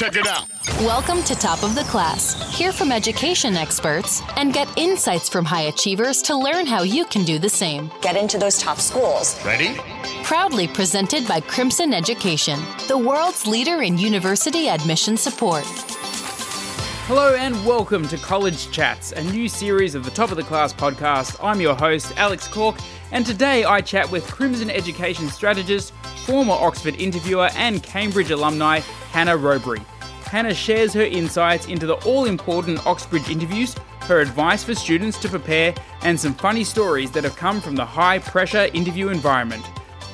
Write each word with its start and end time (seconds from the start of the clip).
Check 0.00 0.16
it 0.16 0.26
out. 0.26 0.48
Welcome 0.80 1.22
to 1.24 1.34
Top 1.34 1.62
of 1.62 1.74
the 1.74 1.82
Class. 1.82 2.56
Hear 2.56 2.72
from 2.72 2.90
education 2.90 3.54
experts 3.54 4.22
and 4.36 4.50
get 4.50 4.66
insights 4.78 5.28
from 5.28 5.44
high 5.44 5.64
achievers 5.64 6.22
to 6.22 6.34
learn 6.34 6.64
how 6.64 6.84
you 6.84 7.04
can 7.04 7.22
do 7.22 7.38
the 7.38 7.50
same. 7.50 7.90
Get 8.00 8.16
into 8.16 8.38
those 8.38 8.56
top 8.58 8.78
schools. 8.78 9.38
Ready? 9.44 9.78
Proudly 10.22 10.68
presented 10.68 11.28
by 11.28 11.42
Crimson 11.42 11.92
Education, 11.92 12.58
the 12.88 12.96
world's 12.96 13.46
leader 13.46 13.82
in 13.82 13.98
university 13.98 14.70
admission 14.70 15.18
support. 15.18 15.64
Hello 17.06 17.34
and 17.34 17.54
welcome 17.66 18.08
to 18.08 18.16
College 18.16 18.70
Chats, 18.70 19.12
a 19.12 19.22
new 19.24 19.50
series 19.50 19.94
of 19.94 20.06
the 20.06 20.10
Top 20.10 20.30
of 20.30 20.38
the 20.38 20.42
Class 20.42 20.72
podcast. 20.72 21.36
I'm 21.44 21.60
your 21.60 21.74
host, 21.74 22.14
Alex 22.16 22.48
Cork, 22.48 22.78
and 23.12 23.26
today 23.26 23.64
I 23.64 23.80
chat 23.80 24.10
with 24.10 24.26
Crimson 24.26 24.70
Education 24.70 25.28
strategist, 25.28 25.92
former 26.24 26.52
Oxford 26.52 26.94
interviewer, 26.96 27.50
and 27.56 27.82
Cambridge 27.82 28.30
alumni, 28.30 28.78
Hannah 29.12 29.36
Robery. 29.36 29.80
Hannah 30.24 30.54
shares 30.54 30.92
her 30.92 31.02
insights 31.02 31.66
into 31.66 31.86
the 31.86 31.96
all 32.06 32.26
important 32.26 32.86
Oxbridge 32.86 33.28
interviews, 33.28 33.74
her 34.02 34.20
advice 34.20 34.62
for 34.62 34.74
students 34.74 35.18
to 35.18 35.28
prepare, 35.28 35.74
and 36.02 36.18
some 36.18 36.34
funny 36.34 36.62
stories 36.62 37.10
that 37.10 37.24
have 37.24 37.36
come 37.36 37.60
from 37.60 37.74
the 37.74 37.84
high 37.84 38.18
pressure 38.20 38.68
interview 38.74 39.08
environment. 39.08 39.64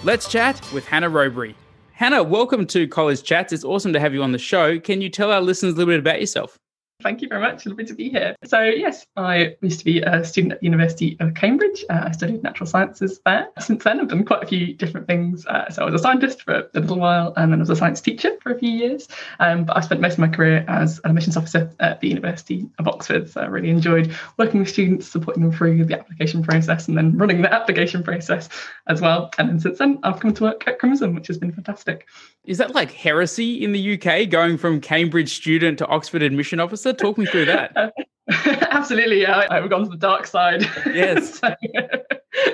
Let's 0.02 0.28
chat 0.28 0.60
with 0.72 0.86
Hannah 0.86 1.10
Robery. 1.10 1.54
Hannah, 1.92 2.22
welcome 2.22 2.66
to 2.68 2.86
College 2.88 3.22
Chats. 3.22 3.52
It's 3.52 3.64
awesome 3.64 3.92
to 3.92 4.00
have 4.00 4.14
you 4.14 4.22
on 4.22 4.32
the 4.32 4.38
show. 4.38 4.78
Can 4.78 5.00
you 5.00 5.08
tell 5.08 5.30
our 5.30 5.40
listeners 5.40 5.74
a 5.74 5.76
little 5.76 5.92
bit 5.92 6.00
about 6.00 6.20
yourself? 6.20 6.58
Thank 7.06 7.22
you 7.22 7.28
very 7.28 7.40
much. 7.40 7.64
Lovely 7.66 7.84
to 7.84 7.94
be 7.94 8.10
here. 8.10 8.34
So, 8.42 8.62
yes, 8.62 9.06
I 9.16 9.54
used 9.62 9.78
to 9.78 9.84
be 9.84 10.00
a 10.00 10.24
student 10.24 10.54
at 10.54 10.60
the 10.60 10.66
University 10.66 11.16
of 11.20 11.34
Cambridge. 11.34 11.84
Uh, 11.88 12.06
I 12.06 12.10
studied 12.10 12.42
natural 12.42 12.66
sciences 12.66 13.20
there. 13.24 13.46
Since 13.60 13.84
then, 13.84 14.00
I've 14.00 14.08
done 14.08 14.24
quite 14.24 14.42
a 14.42 14.46
few 14.46 14.74
different 14.74 15.06
things. 15.06 15.46
Uh, 15.46 15.70
so, 15.70 15.82
I 15.82 15.84
was 15.84 15.94
a 15.94 16.02
scientist 16.02 16.42
for 16.42 16.54
a 16.54 16.68
little 16.74 16.98
while, 16.98 17.32
and 17.36 17.52
then 17.52 17.60
I 17.60 17.62
was 17.62 17.70
a 17.70 17.76
science 17.76 18.00
teacher 18.00 18.36
for 18.42 18.50
a 18.50 18.58
few 18.58 18.70
years. 18.70 19.06
Um, 19.38 19.66
but 19.66 19.76
I 19.76 19.82
spent 19.82 20.00
most 20.00 20.14
of 20.14 20.18
my 20.18 20.26
career 20.26 20.64
as 20.66 20.98
an 21.04 21.10
admissions 21.10 21.36
officer 21.36 21.70
at 21.78 22.00
the 22.00 22.08
University 22.08 22.68
of 22.80 22.88
Oxford. 22.88 23.30
So, 23.30 23.40
I 23.40 23.46
really 23.46 23.70
enjoyed 23.70 24.12
working 24.36 24.58
with 24.58 24.68
students, 24.68 25.06
supporting 25.06 25.44
them 25.44 25.52
through 25.52 25.84
the 25.84 25.96
application 25.96 26.42
process, 26.42 26.88
and 26.88 26.98
then 26.98 27.16
running 27.16 27.40
the 27.40 27.54
application 27.54 28.02
process 28.02 28.48
as 28.88 29.00
well. 29.00 29.30
And 29.38 29.48
then 29.48 29.60
since 29.60 29.78
then, 29.78 30.00
I've 30.02 30.18
come 30.18 30.34
to 30.34 30.42
work 30.42 30.66
at 30.66 30.80
Crimson, 30.80 31.14
which 31.14 31.28
has 31.28 31.38
been 31.38 31.52
fantastic. 31.52 32.08
Is 32.46 32.58
that 32.58 32.74
like 32.74 32.92
heresy 32.92 33.62
in 33.62 33.72
the 33.72 33.94
UK, 33.94 34.30
going 34.30 34.56
from 34.56 34.80
Cambridge 34.80 35.34
student 35.34 35.78
to 35.78 35.86
Oxford 35.88 36.22
admission 36.22 36.60
officer? 36.60 36.92
Talk 36.92 37.18
me 37.18 37.26
through 37.26 37.46
that. 37.46 37.92
Absolutely, 38.70 39.22
yeah. 39.22 39.46
I've 39.50 39.70
gone 39.70 39.84
to 39.84 39.88
the 39.90 39.96
dark 39.96 40.26
side. 40.26 40.62
Yes. 40.86 41.38
so, 41.38 41.54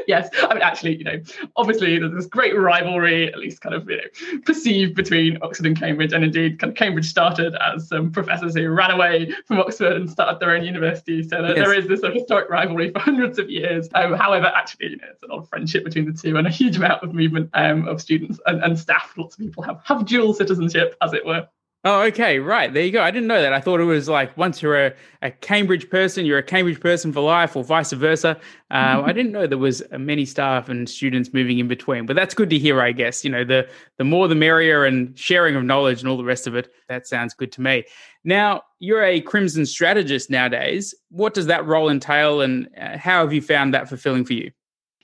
yes. 0.07 0.29
I 0.43 0.53
mean, 0.53 0.63
actually, 0.63 0.97
you 0.97 1.05
know, 1.05 1.19
obviously 1.57 1.99
there's 1.99 2.13
this 2.13 2.27
great 2.27 2.55
rivalry, 2.57 3.33
at 3.33 3.39
least 3.39 3.63
kind 3.63 3.75
of, 3.75 3.89
you 3.89 3.97
know, 3.97 4.39
perceived 4.45 4.95
between 4.95 5.39
Oxford 5.41 5.67
and 5.67 5.79
Cambridge. 5.79 6.13
And 6.13 6.25
indeed, 6.25 6.59
kind 6.59 6.73
of 6.73 6.77
Cambridge 6.77 7.09
started 7.09 7.55
as 7.55 7.89
some 7.89 8.13
professors 8.13 8.55
who 8.55 8.69
ran 8.69 8.91
away 8.91 9.33
from 9.47 9.61
Oxford 9.61 9.93
and 9.97 10.11
started 10.11 10.41
their 10.41 10.51
own 10.51 10.65
university. 10.65 11.23
So 11.23 11.41
there, 11.41 11.57
Yes. 11.57 11.67
there 11.67 11.79
is 11.79 11.89
this 11.89 12.01
sort 12.01 12.13
of 12.13 12.19
historic 12.19 12.51
rivalry 12.51 12.91
for 12.91 12.99
hundreds 13.11 13.39
of 13.39 13.49
years. 13.49 13.89
Um, 13.95 14.13
however, 14.15 14.47
actually, 14.55 14.91
you 14.91 14.97
know, 14.99 15.09
it's 15.11 15.23
a 15.23 15.27
lot 15.27 15.39
of 15.39 15.49
friendship 15.49 15.85
between 15.85 16.05
the 16.05 16.13
two 16.13 16.37
and 16.37 16.47
a 16.47 16.51
huge 16.51 16.77
amount 16.77 17.03
of 17.03 17.15
movement 17.15 17.49
um, 17.55 17.89
of 17.89 18.01
students 18.03 18.39
and, 18.45 18.63
and 18.63 18.79
staff. 18.79 19.15
Lots 19.17 19.37
of 19.37 19.41
people 19.41 19.63
have, 19.63 19.81
have 19.85 20.05
dual 20.05 20.35
citizenship, 20.35 20.97
as 21.01 21.15
it 21.15 21.25
were. 21.25 21.49
Oh, 21.85 22.03
okay, 22.03 22.39
right. 22.39 22.73
There 22.73 22.85
you 22.85 22.93
go. 22.93 23.03
I 23.03 23.11
didn't 23.11 23.27
know 23.27 23.43
that. 23.43 23.53
I 23.53 23.61
thought 23.61 23.81
it 23.81 23.85
was 23.85 24.09
like 24.09 24.37
once 24.37 24.63
you're 24.63 24.87
a, 24.87 24.95
a 25.21 25.33
Cambridge 25.33 25.91
person, 25.91 26.25
you're 26.25 26.39
a 26.39 26.43
Cambridge 26.43 26.79
person 26.79 27.13
for 27.13 27.21
life, 27.23 27.57
or 27.57 27.65
vice 27.65 27.91
versa. 27.91 28.39
Uh, 28.71 29.03
I 29.05 29.13
didn't 29.13 29.33
know 29.33 29.49
there 29.49 29.59
was 29.59 29.83
uh, 29.91 29.99
many 29.99 30.25
staff 30.25 30.69
and 30.69 30.89
students 30.89 31.33
moving 31.33 31.59
in 31.59 31.67
between. 31.67 32.07
But 32.07 32.15
that's 32.15 32.35
good 32.35 32.51
to 32.51 32.59
hear, 32.59 32.81
I 32.81 32.93
guess. 32.93 33.25
You 33.25 33.33
know, 33.33 33.43
the 33.43 33.69
the 33.99 34.05
more 34.05 34.29
the 34.29 34.37
merrier, 34.37 34.85
and 34.85 35.19
sharing 35.19 35.57
of 35.57 35.65
knowledge 35.65 35.99
and 35.99 36.09
all 36.09 36.17
the 36.17 36.23
rest 36.23 36.47
of 36.47 36.55
it. 36.55 36.71
That 36.89 37.09
sounds 37.09 37.35
good 37.35 37.51
to 37.53 37.61
me. 37.61 37.83
Now, 38.23 38.63
you're 38.79 39.03
a 39.03 39.21
Crimson 39.21 39.67
strategist 39.67 40.31
nowadays. 40.31 40.95
What 41.11 41.35
does 41.35 41.47
that 41.47 41.67
role 41.67 41.89
entail, 41.89 42.43
and 42.43 42.69
uh, 42.81 42.97
how 42.97 43.23
have 43.25 43.33
you 43.33 43.43
found 43.43 43.75
that 43.75 43.89
fulfilling 43.89 44.25
for 44.25 44.35
you? 44.35 44.53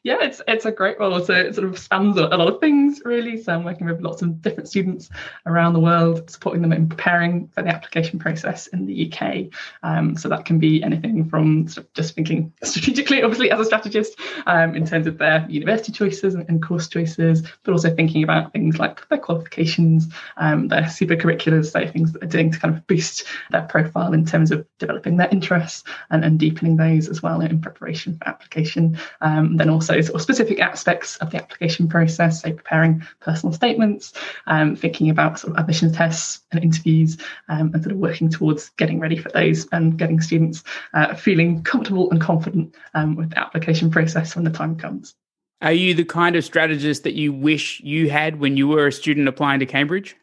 Yeah, 0.03 0.19
it's 0.21 0.41
it's 0.47 0.65
a 0.65 0.73
great 0.73 0.99
role. 0.99 1.21
So 1.21 1.35
it 1.35 1.55
sort 1.55 1.67
of 1.67 1.79
spans 1.79 2.17
a, 2.17 2.23
lot 2.23 2.49
of 2.49 2.61
things, 2.61 3.03
really. 3.05 3.41
So 3.43 3.53
I'm 3.53 3.65
working 3.65 3.87
with 3.87 4.01
lots 4.01 4.23
of 4.23 4.41
different 4.41 4.69
students 4.69 5.11
around 5.47 5.73
the 5.73 5.81
world, 5.81 6.31
supporting 6.31 6.63
them 6.63 6.73
in 6.73 6.89
preparing 6.89 7.49
for 7.49 7.63
the 7.63 7.69
application 7.69 8.19
process 8.19 8.69
in 8.69 8.87
the 8.87 9.13
UK. 9.13 9.47
Um, 9.83 10.17
so 10.17 10.29
that 10.29 10.45
can 10.45 10.59
be 10.59 10.83
anything 10.83 11.29
from 11.29 11.69
sort 11.69 11.87
of 11.87 11.93
just 11.95 12.15
thinking 12.15 12.53
strategically, 12.63 13.23
obviously, 13.23 13.51
as 13.51 13.61
a 13.61 13.65
strategist, 13.65 14.19
um, 14.47 14.75
in 14.75 14.87
terms 14.87 15.07
of 15.07 15.19
their 15.19 15.45
university 15.49 15.93
choices 15.93 16.35
and, 16.35 16.49
and 16.49 16.63
course 16.63 16.89
choices, 16.89 17.43
but 17.65 17.73
also 17.73 17.95
thinking 17.95 18.23
about 18.23 18.53
things 18.53 18.79
like 18.79 19.07
their 19.09 19.19
qualifications, 19.19 20.09
um, 20.37 20.69
their 20.69 20.89
super 20.89 21.17
curriculars, 21.17 21.73
so 21.73 21.87
things 21.87 22.13
that 22.13 22.21
they're 22.21 22.29
doing 22.29 22.53
to 22.53 22.59
kind 22.59 22.75
of 22.75 22.87
boost 22.87 23.25
their 23.51 23.63
profile 23.63 24.13
in 24.13 24.25
terms 24.25 24.51
of 24.51 24.67
developing 24.79 25.17
their 25.17 25.29
interests 25.31 25.85
and, 26.11 26.25
and 26.25 26.39
deepening 26.39 26.77
those 26.77 27.09
as 27.09 27.23
well 27.23 27.41
in 27.41 27.61
preparation 27.61 28.17
for 28.17 28.29
application. 28.29 28.99
Um, 29.21 29.57
then 29.57 29.71
also 29.71 29.88
sort 29.95 30.17
of 30.17 30.23
specific 30.23 30.61
aspects 30.61 31.17
of 31.19 31.31
the 31.31 31.39
application 31.39 31.89
process, 31.89 32.43
so 32.43 32.53
preparing 32.53 33.03
personal 33.21 33.53
statements, 33.53 34.13
um, 34.47 34.77
thinking 34.77 35.11
about 35.11 35.39
sort 35.39 35.53
of 35.53 35.59
admission 35.59 35.93
tests 35.93 36.41
and 36.53 36.63
interviews, 36.63 37.19
um, 37.49 37.73
and 37.75 37.83
sort 37.83 37.93
of 37.93 37.99
working 37.99 38.29
towards 38.29 38.71
getting 38.71 39.01
ready 39.01 39.17
for 39.17 39.29
those 39.31 39.67
and 39.73 39.99
getting 39.99 40.21
students 40.21 40.65
uh, 40.95 41.15
feeling 41.15 41.63
comfortable 41.63 42.11
and 42.11 42.21
confident 42.21 42.75
um, 42.95 43.17
with 43.17 43.31
the 43.31 43.39
application 43.39 43.91
process 43.91 44.35
when 44.35 44.45
the 44.45 44.51
time 44.51 44.77
comes. 44.77 45.15
Are 45.61 45.73
you 45.73 45.95
the 45.95 46.05
kind 46.05 46.37
of 46.37 46.45
strategist 46.45 47.03
that 47.03 47.15
you 47.15 47.33
wish 47.33 47.81
you 47.81 48.11
had 48.11 48.39
when 48.39 48.57
you 48.57 48.69
were 48.69 48.87
a 48.87 48.93
student 48.93 49.27
applying 49.27 49.59
to 49.59 49.67
Cambridge? 49.67 50.17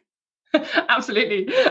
Absolutely. 0.88 1.52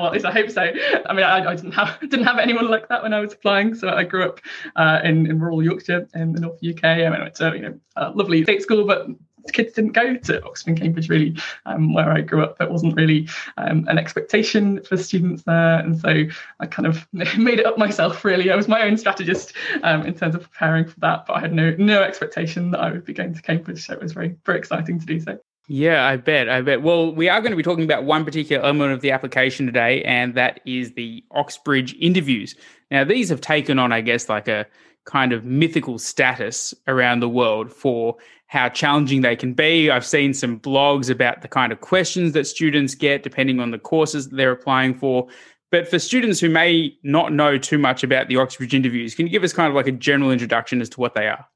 Well, 0.00 0.06
at 0.06 0.12
least 0.12 0.24
I 0.24 0.32
hope 0.32 0.50
so. 0.50 0.62
I 0.62 1.12
mean, 1.12 1.24
I, 1.24 1.44
I 1.44 1.54
didn't 1.54 1.72
have 1.72 2.00
didn't 2.08 2.24
have 2.24 2.38
anyone 2.38 2.68
like 2.68 2.88
that 2.88 3.02
when 3.02 3.12
I 3.12 3.20
was 3.20 3.32
applying. 3.32 3.74
So 3.74 3.88
I 3.88 4.04
grew 4.04 4.24
up 4.24 4.40
uh, 4.76 5.00
in, 5.04 5.26
in 5.26 5.38
rural 5.38 5.62
Yorkshire 5.62 6.08
in 6.14 6.32
the 6.32 6.40
North 6.40 6.58
UK. 6.66 6.84
I 6.84 7.08
mean, 7.10 7.20
went 7.20 7.34
to 7.36 7.52
you 7.54 7.60
know 7.60 7.78
a 7.96 8.10
lovely 8.10 8.42
state 8.44 8.62
school, 8.62 8.86
but 8.86 9.08
kids 9.52 9.72
didn't 9.72 9.92
go 9.92 10.16
to 10.16 10.44
Oxford 10.44 10.70
and 10.70 10.80
Cambridge 10.80 11.08
really, 11.08 11.36
um, 11.66 11.92
where 11.92 12.10
I 12.10 12.20
grew 12.20 12.42
up. 12.42 12.58
There 12.58 12.70
wasn't 12.70 12.96
really 12.96 13.28
um, 13.56 13.86
an 13.88 13.98
expectation 13.98 14.82
for 14.82 14.96
students 14.96 15.42
there, 15.42 15.78
and 15.78 15.98
so 15.98 16.24
I 16.60 16.66
kind 16.66 16.86
of 16.86 17.06
made 17.12 17.58
it 17.58 17.66
up 17.66 17.78
myself. 17.78 18.24
Really, 18.24 18.50
I 18.50 18.56
was 18.56 18.68
my 18.68 18.82
own 18.82 18.96
strategist 18.96 19.52
um, 19.82 20.06
in 20.06 20.14
terms 20.14 20.34
of 20.34 20.42
preparing 20.42 20.86
for 20.86 20.98
that, 21.00 21.26
but 21.26 21.34
I 21.34 21.40
had 21.40 21.52
no 21.52 21.74
no 21.78 22.02
expectation 22.02 22.70
that 22.72 22.80
I 22.80 22.90
would 22.90 23.04
be 23.04 23.12
going 23.12 23.34
to 23.34 23.42
Cambridge. 23.42 23.86
So 23.86 23.94
it 23.94 24.02
was 24.02 24.12
very 24.12 24.36
very 24.46 24.58
exciting 24.58 24.98
to 25.00 25.06
do 25.06 25.20
so. 25.20 25.38
Yeah, 25.72 26.04
I 26.04 26.16
bet. 26.16 26.48
I 26.48 26.62
bet. 26.62 26.82
Well, 26.82 27.14
we 27.14 27.28
are 27.28 27.40
going 27.40 27.52
to 27.52 27.56
be 27.56 27.62
talking 27.62 27.84
about 27.84 28.02
one 28.02 28.24
particular 28.24 28.60
element 28.60 28.92
of 28.92 29.02
the 29.02 29.12
application 29.12 29.66
today, 29.66 30.02
and 30.02 30.34
that 30.34 30.58
is 30.66 30.94
the 30.94 31.22
Oxbridge 31.30 31.94
interviews. 32.00 32.56
Now, 32.90 33.04
these 33.04 33.28
have 33.28 33.40
taken 33.40 33.78
on, 33.78 33.92
I 33.92 34.00
guess, 34.00 34.28
like 34.28 34.48
a 34.48 34.66
kind 35.04 35.32
of 35.32 35.44
mythical 35.44 36.00
status 36.00 36.74
around 36.88 37.20
the 37.20 37.28
world 37.28 37.72
for 37.72 38.16
how 38.48 38.68
challenging 38.68 39.20
they 39.20 39.36
can 39.36 39.54
be. 39.54 39.92
I've 39.92 40.04
seen 40.04 40.34
some 40.34 40.58
blogs 40.58 41.08
about 41.08 41.42
the 41.42 41.46
kind 41.46 41.70
of 41.70 41.82
questions 41.82 42.32
that 42.32 42.48
students 42.48 42.96
get 42.96 43.22
depending 43.22 43.60
on 43.60 43.70
the 43.70 43.78
courses 43.78 44.28
that 44.28 44.34
they're 44.34 44.50
applying 44.50 44.94
for. 44.94 45.28
But 45.70 45.86
for 45.86 46.00
students 46.00 46.40
who 46.40 46.50
may 46.50 46.98
not 47.04 47.32
know 47.32 47.58
too 47.58 47.78
much 47.78 48.02
about 48.02 48.26
the 48.26 48.38
Oxbridge 48.38 48.74
interviews, 48.74 49.14
can 49.14 49.24
you 49.24 49.30
give 49.30 49.44
us 49.44 49.52
kind 49.52 49.68
of 49.68 49.76
like 49.76 49.86
a 49.86 49.92
general 49.92 50.32
introduction 50.32 50.80
as 50.80 50.88
to 50.88 51.00
what 51.00 51.14
they 51.14 51.28
are? 51.28 51.46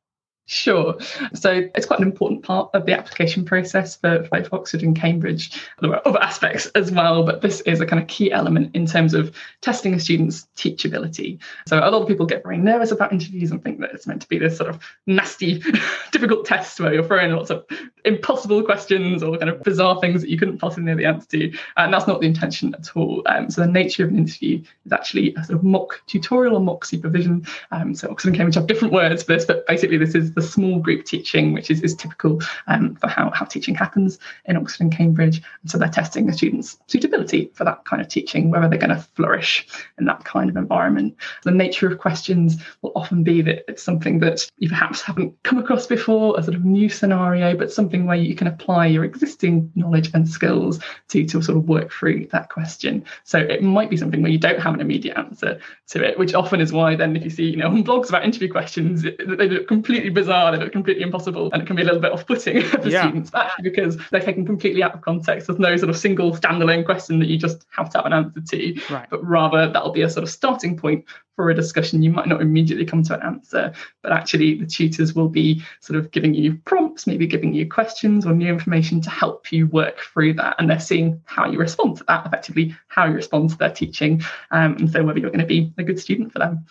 Sure. 0.47 0.97
So 1.33 1.69
it's 1.75 1.87
quite 1.87 2.01
an 2.01 2.07
important 2.07 2.43
part 2.43 2.69
of 2.75 2.85
the 2.85 2.93
application 2.93 3.47
process 3.47 3.97
for, 3.97 4.29
both 4.31 4.53
Oxford 4.53 4.83
and 4.83 4.95
Cambridge. 4.95 5.59
There 5.81 5.91
are 5.91 6.07
other 6.07 6.23
aspects 6.23 6.67
as 6.75 6.91
well, 6.91 7.23
but 7.25 7.41
this 7.41 7.63
is 7.63 7.81
a 7.81 7.87
kind 7.87 8.01
of 8.01 8.09
key 8.09 8.31
element 8.31 8.75
in 8.75 8.85
terms 8.85 9.15
of 9.15 9.35
testing 9.63 9.95
a 9.95 10.01
student's 10.01 10.47
teachability. 10.57 11.39
So 11.67 11.79
a 11.79 11.89
lot 11.91 12.03
of 12.03 12.09
people 12.09 12.27
get 12.27 12.43
very 12.43 12.59
nervous 12.59 12.91
about 12.91 13.13
interviews 13.13 13.51
and 13.51 13.63
think 13.63 13.81
that 13.81 13.93
it's 13.95 14.07
meant 14.07 14.21
to 14.23 14.29
be 14.29 14.39
this 14.39 14.57
sort 14.57 14.69
of 14.69 14.81
nasty, 15.07 15.63
difficult 16.13 16.45
test 16.45 16.79
where 16.79 16.93
you're 16.93 17.05
throwing 17.05 17.33
lots 17.33 17.51
of 17.51 17.65
impossible 18.05 18.63
questions 18.63 19.23
or 19.23 19.39
kind 19.39 19.51
of 19.51 19.63
bizarre 19.63 19.99
things 20.01 20.21
that 20.21 20.29
you 20.29 20.39
couldn't 20.39 20.59
possibly 20.59 20.85
know 20.85 20.97
the 20.97 21.07
answer 21.07 21.29
to. 21.29 21.57
And 21.79 21.93
that's 21.93 22.07
not 22.07 22.21
the 22.21 22.27
intention 22.27 22.75
at 22.75 22.95
all. 22.95 23.23
Um, 23.27 23.51
so 23.51 23.63
the 23.63 23.67
nature 23.67 24.05
of 24.05 24.11
an 24.11 24.19
interview 24.19 24.63
is 24.85 24.93
actually 24.93 25.35
a 25.37 25.45
sort 25.45 25.59
of 25.59 25.65
mock 25.65 26.03
tutorial 26.07 26.57
or 26.57 26.61
mock 26.61 26.85
supervision. 26.85 27.47
Um, 27.71 27.95
so 27.95 28.11
Oxford 28.11 28.29
and 28.29 28.37
Cambridge 28.37 28.57
have 28.57 28.67
different 28.67 28.93
words 28.93 29.23
for 29.23 29.33
this, 29.33 29.47
but 29.47 29.67
basically 29.67 29.97
this 29.97 30.15
is 30.15 30.34
the 30.35 30.43
small 30.43 30.79
group 30.79 31.05
teaching, 31.05 31.53
which 31.53 31.71
is, 31.71 31.83
is 31.83 31.95
typical 31.95 32.41
um, 32.67 32.97
for 32.97 33.09
how, 33.09 33.31
how 33.31 33.45
teaching 33.45 33.75
happens 33.75 34.19
in 34.47 34.57
Oxford 34.57 34.83
and 34.83 34.97
Cambridge. 34.97 35.43
And 35.63 35.71
so 35.71 35.79
they're 35.79 35.89
testing 35.89 36.27
the 36.27 36.33
students' 36.33 36.79
suitability 36.87 37.51
for 37.55 37.65
that 37.65 37.85
kind 37.85 38.03
of 38.03 38.09
teaching, 38.09 38.51
whether 38.51 38.69
they're 38.69 38.79
going 38.79 38.91
to 38.91 39.07
flourish 39.15 39.67
in 39.99 40.05
that 40.07 40.25
kind 40.25 40.51
of 40.51 40.57
environment. 40.57 41.17
The 41.45 41.51
nature 41.51 41.91
of 41.91 41.99
questions 41.99 42.57
will 42.83 42.93
often 42.95 43.23
be 43.23 43.43
that 43.43 43.65
it's 43.69 43.83
something 43.83 44.21
that 44.21 44.51
you 44.59 44.69
perhaps 44.69 45.01
haven't 45.01 45.35
come 45.43 45.59
across 45.59 45.87
before, 45.87 46.39
a 46.39 46.43
sort 46.43 46.57
of 46.57 46.65
new 46.65 46.89
scenario, 46.89 47.57
but 47.57 47.73
something 47.73 48.07
where 48.07 48.17
you 48.17 48.35
can 48.35 48.47
apply 48.47 48.87
your 48.87 49.05
existing 49.05 49.71
knowledge 49.75 50.11
and 50.15 50.29
skills 50.29 50.81
to, 51.09 51.25
to 51.25 51.43
sort 51.43 51.59
of 51.59 51.69
work 51.69 51.93
through 51.93 52.27
that 52.33 52.51
question. 52.51 53.05
So 53.25 53.39
it 53.39 53.63
might 53.63 53.91
be 53.91 53.97
something 53.97 54.23
where 54.23 54.33
you 54.33 54.39
don't 54.39 54.61
have 54.61 54.75
an 54.75 54.81
immediate 54.81 55.17
answer 55.17 55.61
to 55.89 56.03
it, 56.03 56.19
which 56.19 56.35
often 56.35 56.61
is 56.61 56.73
why 56.73 56.97
then 56.97 57.17
if 57.17 57.25
you 57.25 57.31
see, 57.31 57.45
you 57.45 57.57
know, 57.57 57.69
on 57.69 57.85
blogs 57.85 58.09
about 58.09 58.25
interview 58.25 58.51
questions, 58.51 59.03
they 59.03 59.49
look 59.49 59.69
completely 59.69 60.11
bizarre 60.25 60.53
they 60.53 60.59
look 60.59 60.73
completely 60.73 61.03
impossible, 61.03 61.51
and 61.53 61.63
it 61.63 61.67
can 61.67 61.77
be 61.77 61.83
a 61.83 61.85
little 61.85 62.01
bit 62.01 62.13
off-putting 62.13 62.63
for 62.65 62.89
yeah. 62.89 63.03
students, 63.03 63.31
actually 63.35 63.71
because 63.71 63.97
they're 64.11 64.21
taken 64.21 64.47
completely 64.47 64.83
out 64.83 64.95
of 64.95 65.01
context. 65.01 65.47
There's 65.47 65.59
no 65.59 65.77
sort 65.77 65.91
of 65.91 65.97
single 65.97 66.33
standalone 66.33 66.85
question 66.85 67.19
that 67.21 67.29
you 67.29 67.39
just 67.39 67.67
have 67.71 67.91
to 67.91 67.99
have 67.99 68.07
an 68.07 68.13
answer 68.13 68.41
to, 68.41 68.81
right. 68.91 69.09
but 69.11 69.25
rather 69.25 69.71
that'll 69.71 69.93
be 69.93 70.03
a 70.03 70.11
sort 70.11 70.25
of 70.25 70.31
starting 70.31 70.77
point 70.77 71.05
for 71.37 71.51
a 71.51 71.55
discussion, 71.55 72.03
you 72.03 72.11
might 72.11 72.29
not 72.29 72.41
immediately 72.41 72.85
come 72.85 73.03
to 73.03 73.15
an 73.15 73.23
answer, 73.23 73.73
but 74.03 74.13
actually 74.13 74.55
the 74.55 74.67
tutors 74.67 75.15
will 75.15 75.29
be 75.29 75.63
sort 75.81 75.99
of 75.99 76.11
giving 76.11 76.35
you 76.35 76.55
prompts, 76.65 77.07
maybe 77.07 77.27
giving 77.27 77.53
you 77.53 77.69
questions 77.69 78.25
or 78.25 78.33
new 78.33 78.53
information 78.53 79.01
to 79.01 79.11
help 79.11 79.51
you 79.51 79.67
work 79.67 80.01
through 80.01 80.35
that. 80.35 80.55
And 80.59 80.71
they're 80.71 80.79
seeing 80.79 81.21
how 81.25 81.51
you 81.51 81.59
respond 81.59 81.97
to 81.99 82.05
that, 82.05 82.27
effectively, 82.27 82.77
how 82.89 83.07
you 83.07 83.15
respond 83.15 83.51
to 83.51 83.59
their 83.59 83.71
teaching, 83.71 84.23
um, 84.51 84.77
and 84.77 84.91
so 84.91 85.03
whether 85.03 85.19
you're 85.19 85.31
going 85.31 85.41
to 85.41 85.47
be 85.47 85.73
a 85.79 85.83
good 85.83 85.99
student 85.99 86.33
for 86.33 86.39
them. 86.39 86.65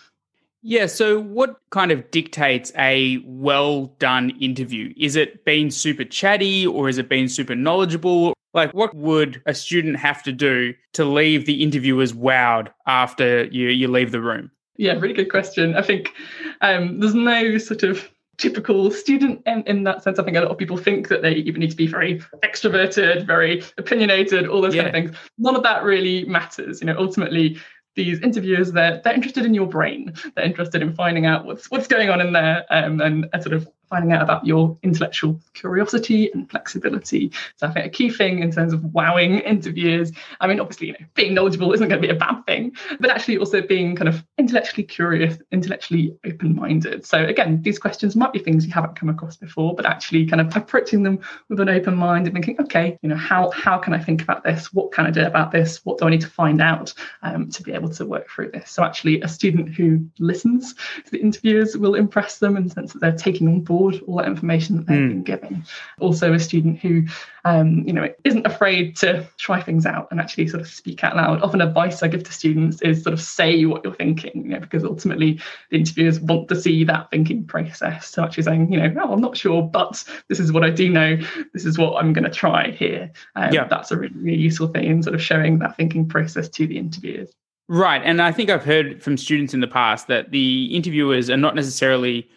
Yeah, 0.66 0.86
so 0.86 1.20
what 1.20 1.60
kind 1.68 1.92
of 1.92 2.10
dictates 2.10 2.72
a 2.78 3.18
well 3.26 3.94
done 3.98 4.30
interview? 4.40 4.94
Is 4.96 5.14
it 5.14 5.44
being 5.44 5.70
super 5.70 6.04
chatty 6.04 6.66
or 6.66 6.88
is 6.88 6.96
it 6.96 7.06
being 7.06 7.28
super 7.28 7.54
knowledgeable? 7.54 8.32
Like, 8.54 8.72
what 8.72 8.94
would 8.94 9.42
a 9.44 9.52
student 9.52 9.96
have 9.98 10.22
to 10.22 10.32
do 10.32 10.72
to 10.94 11.04
leave 11.04 11.44
the 11.44 11.62
interviewers 11.62 12.14
wowed 12.14 12.68
after 12.86 13.44
you, 13.44 13.68
you 13.68 13.88
leave 13.88 14.10
the 14.10 14.22
room? 14.22 14.50
Yeah, 14.78 14.94
really 14.94 15.12
good 15.12 15.30
question. 15.30 15.76
I 15.76 15.82
think 15.82 16.14
um, 16.62 16.98
there's 16.98 17.14
no 17.14 17.58
sort 17.58 17.82
of 17.82 18.08
typical 18.38 18.90
student 18.90 19.42
in, 19.46 19.62
in, 19.64 19.84
that 19.84 20.02
sense. 20.02 20.18
I 20.18 20.24
think 20.24 20.36
a 20.36 20.40
lot 20.40 20.50
of 20.50 20.58
people 20.58 20.76
think 20.76 21.08
that 21.08 21.22
they 21.22 21.32
even 21.34 21.60
need 21.60 21.70
to 21.70 21.76
be 21.76 21.86
very 21.86 22.20
extroverted, 22.42 23.26
very 23.26 23.62
opinionated, 23.76 24.48
all 24.48 24.60
those 24.60 24.74
yeah. 24.74 24.84
kind 24.84 24.96
of 24.96 25.02
things. 25.12 25.30
None 25.38 25.56
of 25.56 25.62
that 25.62 25.82
really 25.84 26.24
matters. 26.24 26.80
You 26.80 26.86
know, 26.86 26.96
ultimately, 26.98 27.58
these 27.94 28.20
interviewers 28.20 28.72
they're 28.72 29.00
they're 29.02 29.14
interested 29.14 29.44
in 29.44 29.54
your 29.54 29.66
brain. 29.66 30.12
They're 30.34 30.44
interested 30.44 30.82
in 30.82 30.94
finding 30.94 31.26
out 31.26 31.44
what's 31.44 31.70
what's 31.70 31.86
going 31.86 32.10
on 32.10 32.20
in 32.20 32.32
there 32.32 32.64
um, 32.70 33.00
and, 33.00 33.26
and 33.32 33.42
sort 33.42 33.54
of 33.54 33.68
finding 33.88 34.12
out 34.12 34.22
about 34.22 34.46
your 34.46 34.76
intellectual 34.82 35.40
curiosity 35.54 36.30
and 36.32 36.50
flexibility. 36.50 37.30
So 37.56 37.66
I 37.66 37.70
think 37.70 37.86
a 37.86 37.88
key 37.88 38.10
thing 38.10 38.40
in 38.40 38.50
terms 38.50 38.72
of 38.72 38.82
wowing 38.94 39.40
interviewers, 39.40 40.12
I 40.40 40.46
mean, 40.46 40.60
obviously, 40.60 40.88
you 40.88 40.92
know, 40.94 41.06
being 41.14 41.34
knowledgeable 41.34 41.72
isn't 41.72 41.88
going 41.88 42.00
to 42.00 42.06
be 42.06 42.12
a 42.12 42.18
bad 42.18 42.44
thing, 42.46 42.72
but 43.00 43.10
actually 43.10 43.38
also 43.38 43.62
being 43.62 43.96
kind 43.96 44.08
of 44.08 44.24
intellectually 44.38 44.84
curious, 44.84 45.38
intellectually 45.52 46.16
open-minded. 46.24 47.06
So 47.06 47.24
again, 47.24 47.62
these 47.62 47.78
questions 47.78 48.16
might 48.16 48.32
be 48.32 48.38
things 48.38 48.66
you 48.66 48.72
haven't 48.72 48.96
come 48.96 49.08
across 49.08 49.36
before, 49.36 49.74
but 49.74 49.86
actually 49.86 50.26
kind 50.26 50.40
of 50.40 50.54
approaching 50.56 51.02
them 51.02 51.20
with 51.48 51.60
an 51.60 51.68
open 51.68 51.94
mind 51.94 52.26
and 52.26 52.34
thinking, 52.34 52.60
okay, 52.60 52.98
you 53.02 53.08
know, 53.08 53.16
how 53.16 53.50
how 53.50 53.78
can 53.78 53.92
I 53.92 53.98
think 53.98 54.22
about 54.22 54.44
this? 54.44 54.72
What 54.72 54.92
can 54.92 55.06
I 55.06 55.10
do 55.10 55.24
about 55.24 55.50
this? 55.52 55.84
What 55.84 55.98
do 55.98 56.06
I 56.06 56.10
need 56.10 56.20
to 56.22 56.28
find 56.28 56.60
out 56.60 56.92
um, 57.22 57.50
to 57.50 57.62
be 57.62 57.72
able 57.72 57.90
to 57.90 58.06
work 58.06 58.28
through 58.28 58.50
this? 58.52 58.70
So 58.70 58.82
actually, 58.82 59.20
a 59.20 59.28
student 59.28 59.74
who 59.74 60.04
listens 60.18 60.74
to 60.74 61.10
the 61.10 61.20
interviewers 61.20 61.76
will 61.76 61.94
impress 61.94 62.38
them 62.38 62.56
in 62.56 62.64
the 62.64 62.70
sense 62.70 62.92
that 62.92 63.00
they're 63.00 63.12
taking 63.12 63.48
on 63.48 63.60
board 63.60 63.73
board 63.74 64.00
all 64.06 64.16
that 64.18 64.26
information 64.26 64.76
that 64.76 64.86
they've 64.86 64.98
mm. 64.98 65.08
been 65.08 65.22
given. 65.22 65.64
Also, 66.00 66.32
a 66.32 66.38
student 66.38 66.78
who, 66.78 67.02
um, 67.44 67.82
you 67.86 67.92
know, 67.92 68.08
isn't 68.24 68.46
afraid 68.46 68.96
to 68.96 69.26
try 69.38 69.60
things 69.60 69.84
out 69.86 70.08
and 70.10 70.20
actually 70.20 70.46
sort 70.48 70.60
of 70.60 70.68
speak 70.68 71.02
out 71.02 71.16
loud. 71.16 71.42
Often, 71.42 71.60
advice 71.60 72.02
I 72.02 72.08
give 72.08 72.24
to 72.24 72.32
students 72.32 72.80
is 72.82 73.02
sort 73.02 73.12
of 73.12 73.20
say 73.20 73.64
what 73.64 73.82
you're 73.84 73.94
thinking, 73.94 74.44
you 74.44 74.50
know, 74.50 74.60
because 74.60 74.84
ultimately 74.84 75.40
the 75.70 75.78
interviewers 75.78 76.20
want 76.20 76.48
to 76.48 76.56
see 76.60 76.84
that 76.84 77.10
thinking 77.10 77.44
process. 77.44 78.08
So 78.08 78.22
actually 78.22 78.44
saying, 78.44 78.72
you 78.72 78.78
know, 78.78 78.94
oh, 79.02 79.12
I'm 79.12 79.20
not 79.20 79.36
sure, 79.36 79.62
but 79.62 80.04
this 80.28 80.40
is 80.40 80.52
what 80.52 80.64
I 80.64 80.70
do 80.70 80.88
know. 80.88 81.16
This 81.52 81.64
is 81.64 81.78
what 81.78 81.96
I'm 81.96 82.12
going 82.12 82.24
to 82.24 82.30
try 82.30 82.70
here. 82.70 83.10
Um, 83.36 83.52
yeah. 83.52 83.64
That's 83.64 83.90
a 83.90 83.96
really, 83.96 84.14
really 84.16 84.38
useful 84.38 84.68
thing 84.68 84.84
in 84.84 85.02
sort 85.02 85.14
of 85.14 85.22
showing 85.22 85.58
that 85.58 85.76
thinking 85.76 86.08
process 86.08 86.48
to 86.50 86.66
the 86.66 86.78
interviewers. 86.78 87.32
Right. 87.68 88.02
And 88.04 88.20
I 88.20 88.30
think 88.30 88.50
I've 88.50 88.64
heard 88.64 89.02
from 89.02 89.16
students 89.16 89.54
in 89.54 89.60
the 89.60 89.66
past 89.66 90.06
that 90.08 90.30
the 90.30 90.66
interviewers 90.66 91.30
are 91.30 91.36
not 91.36 91.54
necessarily 91.54 92.28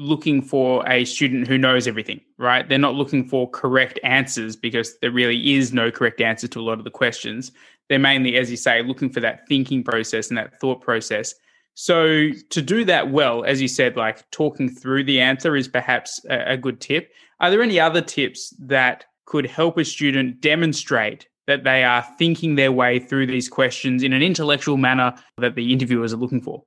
looking 0.00 0.40
for 0.40 0.88
a 0.88 1.04
student 1.04 1.46
who 1.46 1.58
knows 1.58 1.86
everything, 1.86 2.18
right? 2.38 2.66
They're 2.66 2.78
not 2.78 2.94
looking 2.94 3.28
for 3.28 3.48
correct 3.50 4.00
answers 4.02 4.56
because 4.56 4.98
there 5.00 5.10
really 5.10 5.54
is 5.54 5.74
no 5.74 5.90
correct 5.90 6.22
answer 6.22 6.48
to 6.48 6.58
a 6.58 6.62
lot 6.62 6.78
of 6.78 6.84
the 6.84 6.90
questions. 6.90 7.52
They're 7.90 7.98
mainly, 7.98 8.38
as 8.38 8.50
you 8.50 8.56
say, 8.56 8.82
looking 8.82 9.10
for 9.10 9.20
that 9.20 9.46
thinking 9.46 9.84
process 9.84 10.30
and 10.30 10.38
that 10.38 10.58
thought 10.58 10.80
process. 10.80 11.34
So, 11.74 12.30
to 12.48 12.62
do 12.62 12.84
that 12.86 13.10
well, 13.10 13.44
as 13.44 13.60
you 13.60 13.68
said, 13.68 13.96
like 13.96 14.28
talking 14.30 14.70
through 14.70 15.04
the 15.04 15.20
answer 15.20 15.54
is 15.54 15.68
perhaps 15.68 16.18
a, 16.30 16.56
good 16.56 16.80
tip. 16.80 17.12
Are 17.40 17.50
there 17.50 17.62
any 17.62 17.78
other 17.78 18.00
tips 18.00 18.54
that 18.58 19.04
could 19.26 19.46
help 19.46 19.76
a 19.76 19.84
student 19.84 20.40
demonstrate 20.40 21.28
that 21.46 21.64
they 21.64 21.84
are 21.84 22.06
thinking 22.18 22.54
their 22.54 22.72
way 22.72 22.98
through 22.98 23.26
these 23.26 23.48
questions 23.50 24.02
in 24.02 24.14
an 24.14 24.22
intellectual 24.22 24.78
manner 24.78 25.14
that 25.36 25.56
the 25.56 25.72
interviewers 25.72 26.12
are 26.12 26.18
looking 26.18 26.40
for? 26.40 26.64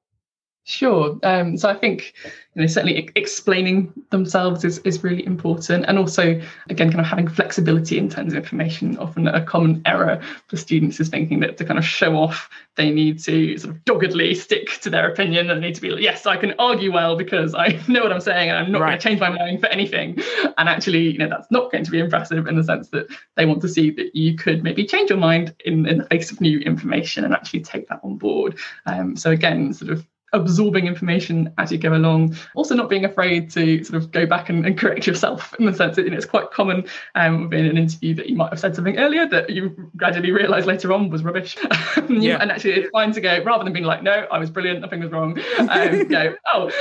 Sure. 0.66 1.20
Um, 1.24 1.58
so 1.58 1.68
I 1.68 1.74
think 1.74 2.14
you 2.56 2.62
know 2.62 2.68
certainly 2.68 3.10
explaining 3.16 3.92
themselves 4.12 4.64
is, 4.64 4.78
is 4.80 5.04
really 5.04 5.26
important, 5.26 5.84
and 5.90 6.00
also 6.00 6.42
again 6.70 6.90
kind 6.90 7.02
of 7.02 7.06
having 7.06 7.28
flexibility 7.28 7.98
in 7.98 8.08
terms 8.08 8.32
of 8.32 8.38
information. 8.38 8.98
Often 8.98 9.28
a 9.28 9.44
common 9.44 9.82
error 9.86 10.22
for 10.48 10.56
students 10.56 11.02
is 11.02 11.10
thinking 11.10 11.42
that 11.42 11.58
to 11.58 11.66
kind 11.66 11.78
of 11.78 11.84
show 11.84 12.16
off, 12.16 12.50
they 12.78 12.92
need 12.92 13.20
to 13.26 13.58
sort 13.58 13.76
of 13.76 13.84
doggedly 13.84 14.34
stick 14.36 14.80
to 14.80 14.90
their 14.90 15.12
opinion, 15.12 15.50
and 15.50 15.62
they 15.62 15.68
need 15.68 15.76
to 15.76 15.82
be 15.82 15.90
like, 15.90 16.02
yes, 16.02 16.26
I 16.26 16.38
can 16.38 16.54
argue 16.60 16.94
well 16.94 17.18
because 17.18 17.54
I 17.54 17.78
know 17.90 18.02
what 18.02 18.14
I'm 18.14 18.22
saying, 18.22 18.50
and 18.50 18.58
I'm 18.58 18.72
not 18.72 18.80
right. 18.80 18.92
going 18.92 19.00
to 19.00 19.08
change 19.10 19.20
my 19.20 19.30
mind 19.32 19.60
for 19.60 19.68
anything. 19.68 20.18
And 20.58 20.70
actually, 20.70 21.10
you 21.10 21.18
know, 21.18 21.28
that's 21.28 21.52
not 21.52 21.74
going 21.74 21.84
to 21.84 21.92
be 21.92 22.00
impressive 22.00 22.48
in 22.48 22.56
the 22.56 22.64
sense 22.64 22.88
that 22.92 23.08
they 23.36 23.46
want 23.46 23.62
to 23.64 23.68
see 23.68 23.92
that 23.92 24.16
you 24.16 24.38
could 24.38 24.64
maybe 24.64 24.86
change 24.86 25.10
your 25.10 25.20
mind 25.20 25.54
in, 25.66 25.86
in 25.86 25.98
the 25.98 26.06
face 26.06 26.32
of 26.32 26.40
new 26.40 26.60
information 26.60 27.26
and 27.26 27.34
actually 27.34 27.62
take 27.62 27.90
that 27.90 28.00
on 28.02 28.16
board. 28.16 28.58
Um, 28.86 29.18
so 29.18 29.32
again, 29.32 29.74
sort 29.74 29.92
of 29.92 30.08
absorbing 30.34 30.88
information 30.88 31.54
as 31.58 31.72
you 31.72 31.78
go 31.78 31.94
along. 31.94 32.36
Also, 32.56 32.76
not 32.76 32.90
being 32.90 33.06
afraid 33.06 33.50
to 33.52 33.84
sort 33.84 34.02
of 34.02 34.12
go 34.12 34.26
back 34.26 34.50
and, 34.50 34.66
and 34.66 34.78
correct 34.78 35.08
yourself 35.08 35.54
in 35.60 35.66
the 35.66 35.74
sense 35.74 35.96
that 35.96 36.04
you 36.04 36.12
know, 36.12 36.18
it's 36.18 36.26
quite 36.26 36.52
common 36.52 36.86
um, 37.16 37.50
within 37.50 37.66
an 37.66 37.78
interview 37.78 38.14
that 38.16 38.28
you 38.28 38.36
might 38.36 38.50
have 38.50 38.60
said 38.60 38.76
something 38.76 38.98
earlier 38.98 39.28
that 39.28 39.50
you 39.50 39.92
gradually 39.96 40.32
realise 40.32 40.66
later 40.66 40.92
on 40.92 41.10
was 41.10 41.24
rubbish. 41.24 41.56
yeah. 42.10 42.38
And 42.42 42.52
actually, 42.52 42.74
it's 42.74 42.90
fine 42.90 43.12
to 43.14 43.22
go 43.22 43.44
rather 43.44 43.64
than 43.64 43.74
being 43.74 43.86
like, 43.86 44.04
no, 44.04 44.28
I 44.32 44.40
was 44.40 44.50
brilliant, 44.50 44.82
nothing 44.82 45.00
was 45.00 45.12
wrong. 45.12 45.40
Um, 45.58 46.08
go, 46.08 46.36
oh, 46.54 46.72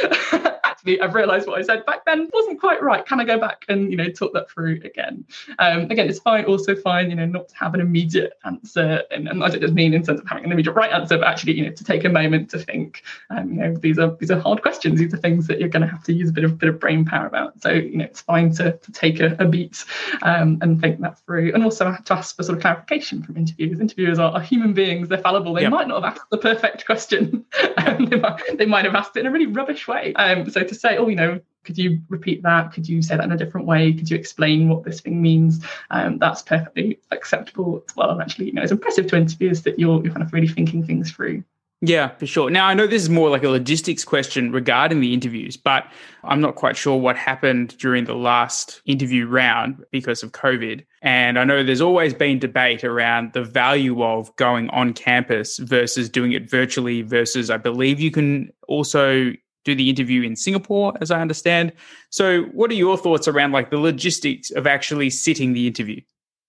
actually, 0.82 1.00
I've 1.00 1.14
realised 1.14 1.46
what 1.46 1.58
I 1.58 1.62
said 1.62 1.86
back 1.86 2.04
then 2.04 2.28
wasn't 2.32 2.60
quite 2.60 2.82
right. 2.82 3.04
Can 3.06 3.20
I 3.20 3.24
go 3.24 3.38
back 3.38 3.64
and 3.68 3.90
you 3.90 3.96
know 3.96 4.08
talk 4.08 4.32
that 4.34 4.50
through 4.50 4.80
again? 4.84 5.24
Um, 5.58 5.82
again, 5.90 6.08
it's 6.08 6.18
fine. 6.18 6.44
Also 6.44 6.74
fine, 6.74 7.10
you 7.10 7.16
know, 7.16 7.26
not 7.26 7.48
to 7.48 7.56
have 7.56 7.74
an 7.74 7.80
immediate 7.80 8.34
answer, 8.44 9.02
and, 9.10 9.28
and 9.28 9.44
I 9.44 9.48
don't 9.48 9.60
just 9.60 9.74
mean 9.74 9.94
in 9.94 10.02
terms 10.02 10.20
of 10.20 10.26
having 10.26 10.44
an 10.44 10.52
immediate 10.52 10.72
right 10.72 10.92
answer, 10.92 11.18
but 11.18 11.26
actually, 11.26 11.54
you 11.54 11.66
know, 11.66 11.72
to 11.72 11.84
take 11.84 12.04
a 12.04 12.08
moment 12.08 12.50
to 12.50 12.58
think. 12.58 13.02
Um, 13.30 13.52
you 13.52 13.58
know, 13.58 13.76
these 13.76 13.98
are 13.98 14.16
these 14.18 14.30
are 14.30 14.40
hard 14.40 14.62
questions. 14.62 14.98
These 14.98 15.14
are 15.14 15.18
things 15.18 15.46
that 15.46 15.60
you're 15.60 15.68
going 15.68 15.82
to 15.82 15.88
have 15.88 16.02
to 16.04 16.12
use 16.12 16.30
a 16.30 16.32
bit 16.32 16.44
of 16.44 16.58
bit 16.58 16.68
of 16.68 16.80
brain 16.80 17.04
power 17.04 17.26
about. 17.26 17.60
So 17.62 17.70
you 17.70 17.98
know, 17.98 18.04
it's 18.04 18.20
fine 18.20 18.52
to, 18.54 18.72
to 18.72 18.92
take 18.92 19.20
a, 19.20 19.36
a 19.38 19.46
beat 19.46 19.84
um, 20.22 20.58
and 20.62 20.80
think 20.80 21.00
that 21.00 21.18
through, 21.20 21.54
and 21.54 21.62
also 21.62 21.96
to 22.04 22.12
ask 22.14 22.36
for 22.36 22.42
sort 22.42 22.58
of 22.58 22.62
clarification 22.62 23.22
from 23.22 23.36
interviewers. 23.36 23.80
Interviewers 23.80 24.18
are, 24.18 24.32
are 24.32 24.40
human 24.40 24.72
beings; 24.72 25.08
they're 25.08 25.18
fallible. 25.18 25.54
They 25.54 25.62
yep. 25.62 25.70
might 25.70 25.88
not 25.88 26.02
have 26.02 26.16
asked 26.16 26.30
the 26.30 26.38
perfect 26.38 26.86
question. 26.86 27.44
they, 28.08 28.16
might, 28.16 28.58
they 28.58 28.66
might 28.66 28.84
have 28.84 28.94
asked 28.94 29.16
it 29.16 29.20
in 29.20 29.26
a 29.26 29.30
really 29.30 29.46
rubbish 29.46 29.86
way. 29.86 30.14
Um, 30.14 30.50
so 30.50 30.62
to 30.71 30.71
say, 30.74 30.96
oh, 30.96 31.08
you 31.08 31.16
know, 31.16 31.40
could 31.64 31.78
you 31.78 32.00
repeat 32.08 32.42
that? 32.42 32.72
Could 32.72 32.88
you 32.88 33.02
say 33.02 33.16
that 33.16 33.24
in 33.24 33.32
a 33.32 33.36
different 33.36 33.66
way? 33.66 33.92
Could 33.92 34.10
you 34.10 34.16
explain 34.16 34.68
what 34.68 34.84
this 34.84 35.00
thing 35.00 35.22
means? 35.22 35.64
Um, 35.90 36.18
that's 36.18 36.42
perfectly 36.42 36.98
acceptable 37.10 37.84
as 37.88 37.96
well. 37.96 38.10
And 38.10 38.20
actually, 38.20 38.46
you 38.46 38.52
know, 38.52 38.62
it's 38.62 38.72
impressive 38.72 39.06
to 39.08 39.16
interviewers 39.16 39.62
that 39.62 39.78
you're, 39.78 40.02
you're 40.02 40.12
kind 40.12 40.24
of 40.24 40.32
really 40.32 40.48
thinking 40.48 40.84
things 40.84 41.12
through. 41.12 41.44
Yeah, 41.84 42.10
for 42.10 42.26
sure. 42.26 42.48
Now, 42.48 42.68
I 42.68 42.74
know 42.74 42.86
this 42.86 43.02
is 43.02 43.10
more 43.10 43.28
like 43.28 43.42
a 43.42 43.48
logistics 43.48 44.04
question 44.04 44.52
regarding 44.52 45.00
the 45.00 45.12
interviews, 45.12 45.56
but 45.56 45.84
I'm 46.22 46.40
not 46.40 46.54
quite 46.54 46.76
sure 46.76 46.96
what 46.96 47.16
happened 47.16 47.76
during 47.76 48.04
the 48.04 48.14
last 48.14 48.80
interview 48.86 49.26
round 49.26 49.84
because 49.90 50.22
of 50.22 50.30
COVID. 50.30 50.84
And 51.02 51.40
I 51.40 51.44
know 51.44 51.64
there's 51.64 51.80
always 51.80 52.14
been 52.14 52.38
debate 52.38 52.84
around 52.84 53.32
the 53.32 53.42
value 53.42 54.00
of 54.04 54.34
going 54.36 54.70
on 54.70 54.92
campus 54.92 55.58
versus 55.58 56.08
doing 56.08 56.30
it 56.30 56.48
virtually, 56.48 57.02
versus 57.02 57.50
I 57.50 57.56
believe 57.56 57.98
you 57.98 58.12
can 58.12 58.52
also 58.68 59.32
do 59.64 59.74
the 59.74 59.88
interview 59.88 60.22
in 60.22 60.36
Singapore, 60.36 60.94
as 61.00 61.10
I 61.10 61.20
understand. 61.20 61.72
So, 62.10 62.42
what 62.52 62.70
are 62.70 62.74
your 62.74 62.96
thoughts 62.96 63.28
around 63.28 63.52
like 63.52 63.70
the 63.70 63.78
logistics 63.78 64.50
of 64.50 64.66
actually 64.66 65.10
sitting 65.10 65.52
the 65.52 65.66
interview? 65.66 66.00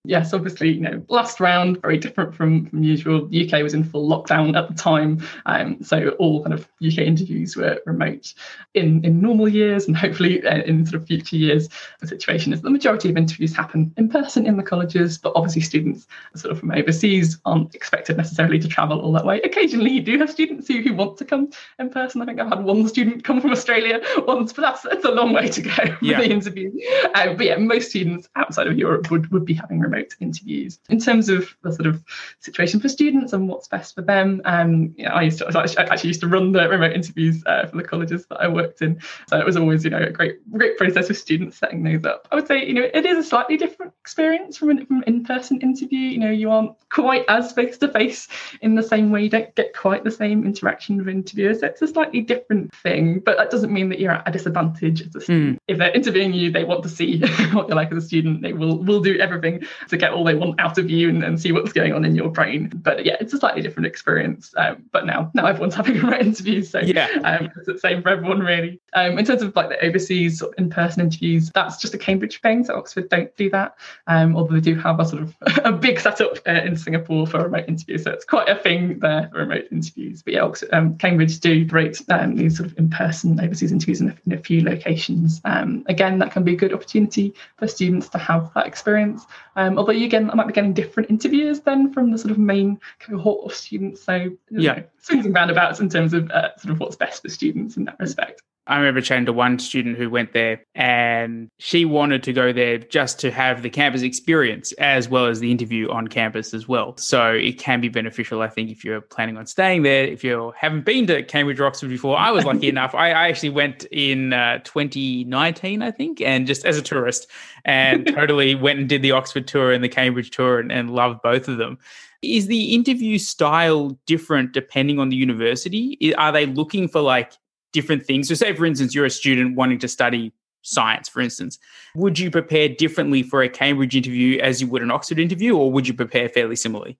Yes, 0.05 0.33
obviously, 0.33 0.71
you 0.71 0.81
know, 0.81 1.03
last 1.07 1.39
round 1.39 1.81
very 1.81 1.97
different 1.97 2.35
from, 2.35 2.65
from 2.65 2.83
usual. 2.83 3.25
The 3.27 3.45
UK 3.45 3.63
was 3.63 3.73
in 3.73 3.83
full 3.83 4.09
lockdown 4.09 4.57
at 4.57 4.67
the 4.67 4.73
time, 4.73 5.25
um, 5.45 5.81
so 5.81 6.09
all 6.19 6.43
kind 6.43 6.53
of 6.53 6.67
UK 6.85 6.99
interviews 6.99 7.55
were 7.55 7.81
remote. 7.85 8.33
In 8.73 9.03
in 9.05 9.21
normal 9.21 9.47
years, 9.47 9.87
and 9.87 9.95
hopefully 9.95 10.45
uh, 10.45 10.61
in 10.63 10.85
sort 10.85 11.01
of 11.01 11.07
future 11.07 11.37
years, 11.37 11.69
the 11.99 12.07
situation 12.07 12.53
is 12.53 12.61
the 12.61 12.69
majority 12.69 13.09
of 13.09 13.17
interviews 13.17 13.55
happen 13.55 13.93
in 13.97 14.09
person 14.09 14.45
in 14.45 14.57
the 14.57 14.63
colleges, 14.63 15.17
but 15.17 15.31
obviously 15.35 15.61
students 15.61 16.07
sort 16.35 16.51
of 16.51 16.59
from 16.59 16.71
overseas 16.71 17.39
aren't 17.45 17.73
expected 17.73 18.17
necessarily 18.17 18.59
to 18.59 18.67
travel 18.67 18.99
all 18.99 19.11
that 19.13 19.25
way. 19.25 19.39
Occasionally, 19.41 19.91
you 19.91 20.01
do 20.01 20.17
have 20.17 20.29
students 20.29 20.67
who, 20.67 20.81
who 20.81 20.93
want 20.93 21.17
to 21.17 21.25
come 21.25 21.49
in 21.79 21.89
person. 21.89 22.21
I 22.21 22.25
think 22.25 22.39
I've 22.39 22.49
had 22.49 22.63
one 22.63 22.87
student 22.87 23.23
come 23.23 23.39
from 23.39 23.51
Australia 23.51 24.01
once, 24.27 24.51
but 24.51 24.63
that's 24.63 24.81
that's 24.81 25.05
a 25.05 25.11
long 25.11 25.33
way 25.33 25.47
to 25.47 25.61
go 25.61 25.71
for 25.71 25.97
yeah. 26.01 26.19
the 26.19 26.29
interview. 26.29 26.71
Uh, 27.15 27.33
but 27.33 27.45
yeah, 27.45 27.57
most 27.57 27.89
students 27.89 28.27
outside 28.35 28.67
of 28.67 28.77
Europe 28.77 29.09
would 29.09 29.31
would 29.31 29.45
be 29.45 29.53
having 29.53 29.79
remote 29.79 29.92
remote 29.93 30.15
interviews. 30.19 30.79
In 30.89 30.99
terms 30.99 31.29
of 31.29 31.55
the 31.63 31.71
sort 31.71 31.87
of 31.87 32.03
situation 32.39 32.79
for 32.79 32.89
students 32.89 33.33
and 33.33 33.47
what's 33.47 33.67
best 33.67 33.95
for 33.95 34.01
them, 34.01 34.41
um, 34.45 34.93
you 34.97 35.05
know, 35.05 35.11
I 35.11 35.23
used 35.23 35.39
to 35.39 35.47
I 35.47 35.83
actually 35.83 36.09
used 36.09 36.21
to 36.21 36.27
run 36.27 36.51
the 36.51 36.67
remote 36.67 36.93
interviews 36.93 37.43
uh, 37.45 37.67
for 37.67 37.77
the 37.77 37.83
colleges 37.83 38.25
that 38.27 38.41
I 38.41 38.47
worked 38.47 38.81
in, 38.81 38.99
so 39.27 39.39
it 39.39 39.45
was 39.45 39.57
always 39.57 39.83
you 39.83 39.89
know 39.89 40.01
a 40.01 40.09
great 40.09 40.39
great 40.51 40.77
process 40.77 41.07
with 41.07 41.17
students 41.17 41.57
setting 41.57 41.83
those 41.83 42.05
up. 42.05 42.27
I 42.31 42.35
would 42.35 42.47
say 42.47 42.65
you 42.65 42.73
know 42.73 42.89
it 42.93 43.05
is 43.05 43.17
a 43.17 43.23
slightly 43.23 43.57
different 43.57 43.93
experience 44.01 44.57
from 44.57 44.69
an 44.71 44.85
from 44.85 45.03
in-person 45.07 45.61
interview. 45.61 45.99
You 45.99 46.19
know 46.19 46.31
you 46.31 46.49
aren't 46.49 46.75
quite 46.89 47.25
as 47.27 47.51
face 47.51 47.77
to 47.79 47.87
face 47.89 48.27
in 48.61 48.75
the 48.75 48.83
same 48.83 49.11
way. 49.11 49.23
You 49.23 49.29
don't 49.29 49.53
get 49.55 49.75
quite 49.75 50.03
the 50.03 50.11
same 50.11 50.45
interaction 50.45 50.97
with 50.97 51.07
interviewers. 51.07 51.59
So 51.59 51.67
it's 51.67 51.81
a 51.81 51.87
slightly 51.87 52.21
different 52.21 52.73
thing, 52.75 53.19
but 53.19 53.37
that 53.37 53.49
doesn't 53.49 53.71
mean 53.71 53.89
that 53.89 53.99
you're 53.99 54.11
at 54.11 54.27
a 54.27 54.31
disadvantage 54.31 55.01
as 55.01 55.15
a 55.15 55.21
student. 55.21 55.57
Mm. 55.57 55.59
If 55.67 55.77
they're 55.77 55.91
interviewing 55.91 56.33
you, 56.33 56.51
they 56.51 56.63
want 56.63 56.83
to 56.83 56.89
see 56.89 57.19
what 57.53 57.67
you're 57.67 57.75
like 57.75 57.91
as 57.91 58.03
a 58.03 58.07
student. 58.07 58.41
They 58.41 58.53
will 58.53 58.77
will 58.83 59.01
do 59.01 59.17
everything 59.19 59.65
to 59.89 59.97
get 59.97 60.11
all 60.11 60.23
they 60.23 60.35
want 60.35 60.59
out 60.59 60.77
of 60.77 60.89
you 60.89 61.09
and, 61.09 61.23
and 61.23 61.39
see 61.39 61.51
what's 61.51 61.73
going 61.73 61.93
on 61.93 62.05
in 62.05 62.15
your 62.15 62.29
brain. 62.29 62.71
But 62.75 63.05
yeah, 63.05 63.17
it's 63.19 63.33
a 63.33 63.37
slightly 63.37 63.61
different 63.61 63.87
experience. 63.87 64.53
Um, 64.57 64.83
but 64.91 65.05
now 65.05 65.31
now 65.33 65.45
everyone's 65.45 65.75
having 65.83 65.95
remote 65.95 66.21
interviews, 66.21 66.69
so 66.69 66.79
yeah, 66.79 67.07
um, 67.23 67.49
it's 67.55 67.65
the 67.65 67.77
same 67.79 68.01
for 68.01 68.09
everyone 68.09 68.39
really. 68.39 68.79
Um, 68.93 69.17
in 69.17 69.25
terms 69.25 69.41
of 69.41 69.55
like 69.55 69.69
the 69.69 69.83
overseas 69.83 70.39
sort 70.39 70.53
of 70.53 70.59
in-person 70.59 71.01
interviews, 71.01 71.51
that's 71.53 71.77
just 71.77 71.93
a 71.93 71.97
Cambridge 71.97 72.41
thing. 72.41 72.63
So 72.63 72.75
Oxford 72.75 73.09
don't 73.09 73.35
do 73.35 73.49
that, 73.51 73.75
um, 74.07 74.35
although 74.35 74.55
they 74.55 74.61
do 74.61 74.75
have 74.75 74.99
a 74.99 75.05
sort 75.05 75.23
of 75.23 75.35
a 75.65 75.71
big 75.71 75.99
setup 75.99 76.37
uh, 76.47 76.51
in 76.51 76.75
Singapore 76.75 77.27
for 77.27 77.43
remote 77.43 77.65
interviews. 77.67 78.03
So 78.03 78.11
it's 78.11 78.25
quite 78.25 78.49
a 78.49 78.55
thing 78.55 78.99
there 78.99 79.29
for 79.31 79.39
remote 79.39 79.65
interviews. 79.71 80.21
But 80.21 80.33
yeah, 80.33 80.41
Oxford, 80.41 80.69
um, 80.73 80.97
Cambridge 80.97 81.39
do 81.39 81.67
rate 81.71 82.01
um, 82.09 82.35
these 82.35 82.57
sort 82.57 82.71
of 82.71 82.77
in-person 82.77 83.39
overseas 83.39 83.71
interviews 83.71 84.01
in 84.01 84.09
a, 84.09 84.15
in 84.25 84.33
a 84.33 84.37
few 84.37 84.63
locations. 84.63 85.41
Um, 85.45 85.83
again, 85.87 86.19
that 86.19 86.31
can 86.31 86.43
be 86.43 86.53
a 86.53 86.57
good 86.57 86.73
opportunity 86.73 87.33
for 87.57 87.67
students 87.67 88.09
to 88.09 88.17
have 88.17 88.51
that 88.55 88.67
experience. 88.67 89.25
Um, 89.73 89.79
although 89.79 89.91
you 89.91 90.05
again 90.05 90.29
I 90.29 90.35
might 90.35 90.47
be 90.47 90.53
getting 90.53 90.73
different 90.73 91.09
interviews 91.09 91.61
then 91.61 91.91
from 91.91 92.11
the 92.11 92.17
sort 92.17 92.31
of 92.31 92.37
main 92.37 92.79
cohort 92.99 93.51
of 93.51 93.57
students. 93.57 94.03
So 94.03 94.31
yeah, 94.51 94.73
know, 94.75 94.83
swings 95.01 95.25
and 95.25 95.35
roundabouts 95.35 95.79
in 95.79 95.89
terms 95.89 96.13
of 96.13 96.29
uh, 96.31 96.55
sort 96.57 96.73
of 96.73 96.79
what's 96.79 96.95
best 96.95 97.21
for 97.21 97.29
students 97.29 97.77
in 97.77 97.85
that 97.85 97.99
respect. 97.99 98.41
I 98.65 98.77
remember 98.77 99.01
chatting 99.01 99.25
to 99.25 99.33
one 99.33 99.59
student 99.59 99.97
who 99.97 100.09
went 100.09 100.31
there 100.31 100.63
and 100.73 101.49
she 101.57 101.83
wanted 101.83 102.23
to 102.23 102.33
go 102.33 102.53
there 102.53 102.77
just 102.77 103.19
to 103.19 103.31
have 103.31 103.61
the 103.61 103.69
campus 103.69 104.03
experience 104.03 104.71
as 104.73 105.09
well 105.09 105.25
as 105.25 105.41
the 105.41 105.51
interview 105.51 105.89
on 105.89 106.07
campus 106.07 106.53
as 106.53 106.65
well. 106.65 106.95
So 106.95 107.33
it 107.33 107.59
can 107.59 107.81
be 107.81 107.89
beneficial, 107.89 108.41
I 108.41 108.47
think, 108.47 108.71
if 108.71 108.85
you're 108.85 109.01
planning 109.01 109.37
on 109.37 109.47
staying 109.47 109.83
there. 109.83 110.05
If 110.05 110.23
you 110.23 110.53
haven't 110.57 110.85
been 110.85 111.07
to 111.07 111.23
Cambridge 111.23 111.59
or 111.59 111.65
Oxford 111.65 111.89
before, 111.89 112.17
I 112.17 112.31
was 112.31 112.45
lucky 112.45 112.67
enough. 112.69 112.95
I, 112.95 113.09
I, 113.09 113.27
actually 113.27 113.49
went 113.49 113.85
in 113.91 114.31
uh, 114.31 114.59
2019, 114.59 115.81
I 115.81 115.91
think, 115.91 116.21
and 116.21 116.47
just 116.47 116.65
as 116.65 116.77
a 116.77 116.81
tourist 116.81 117.27
and 117.65 118.07
totally 118.15 118.55
went 118.55 118.79
and 118.79 118.87
did 118.87 119.01
the 119.01 119.11
Oxford 119.11 119.45
tour 119.45 119.73
and 119.73 119.83
the 119.83 119.89
Cambridge 119.89 120.29
tour 120.31 120.59
and, 120.59 120.71
and 120.71 120.89
loved 120.91 121.21
both 121.21 121.49
of 121.49 121.57
them. 121.57 121.77
Is 122.21 122.47
the 122.47 122.73
interview 122.73 123.17
style 123.17 123.99
different 124.05 124.53
depending 124.53 124.99
on 124.99 125.09
the 125.09 125.17
university? 125.17 126.15
Are 126.15 126.31
they 126.31 126.45
looking 126.45 126.87
for 126.87 127.01
like 127.01 127.33
different 127.73 128.05
things. 128.05 128.29
So, 128.29 128.35
say 128.35 128.55
for 128.55 128.65
instance, 128.65 128.95
you're 128.95 129.05
a 129.05 129.09
student 129.09 129.57
wanting 129.57 129.79
to 129.79 129.87
study 129.87 130.31
science, 130.61 131.09
for 131.09 131.19
instance, 131.19 131.59
would 131.95 132.17
you 132.17 132.31
prepare 132.31 132.69
differently 132.69 133.21
for 133.21 133.43
a 133.43 133.49
Cambridge 133.49 133.95
interview 133.95 134.39
as 134.39 134.61
you 134.61 134.67
would 134.67 134.81
an 134.81 134.91
Oxford 134.91 135.19
interview, 135.19 135.57
or 135.57 135.71
would 135.71 135.87
you 135.87 135.93
prepare 135.93 136.29
fairly 136.29 136.55
similarly? 136.55 136.97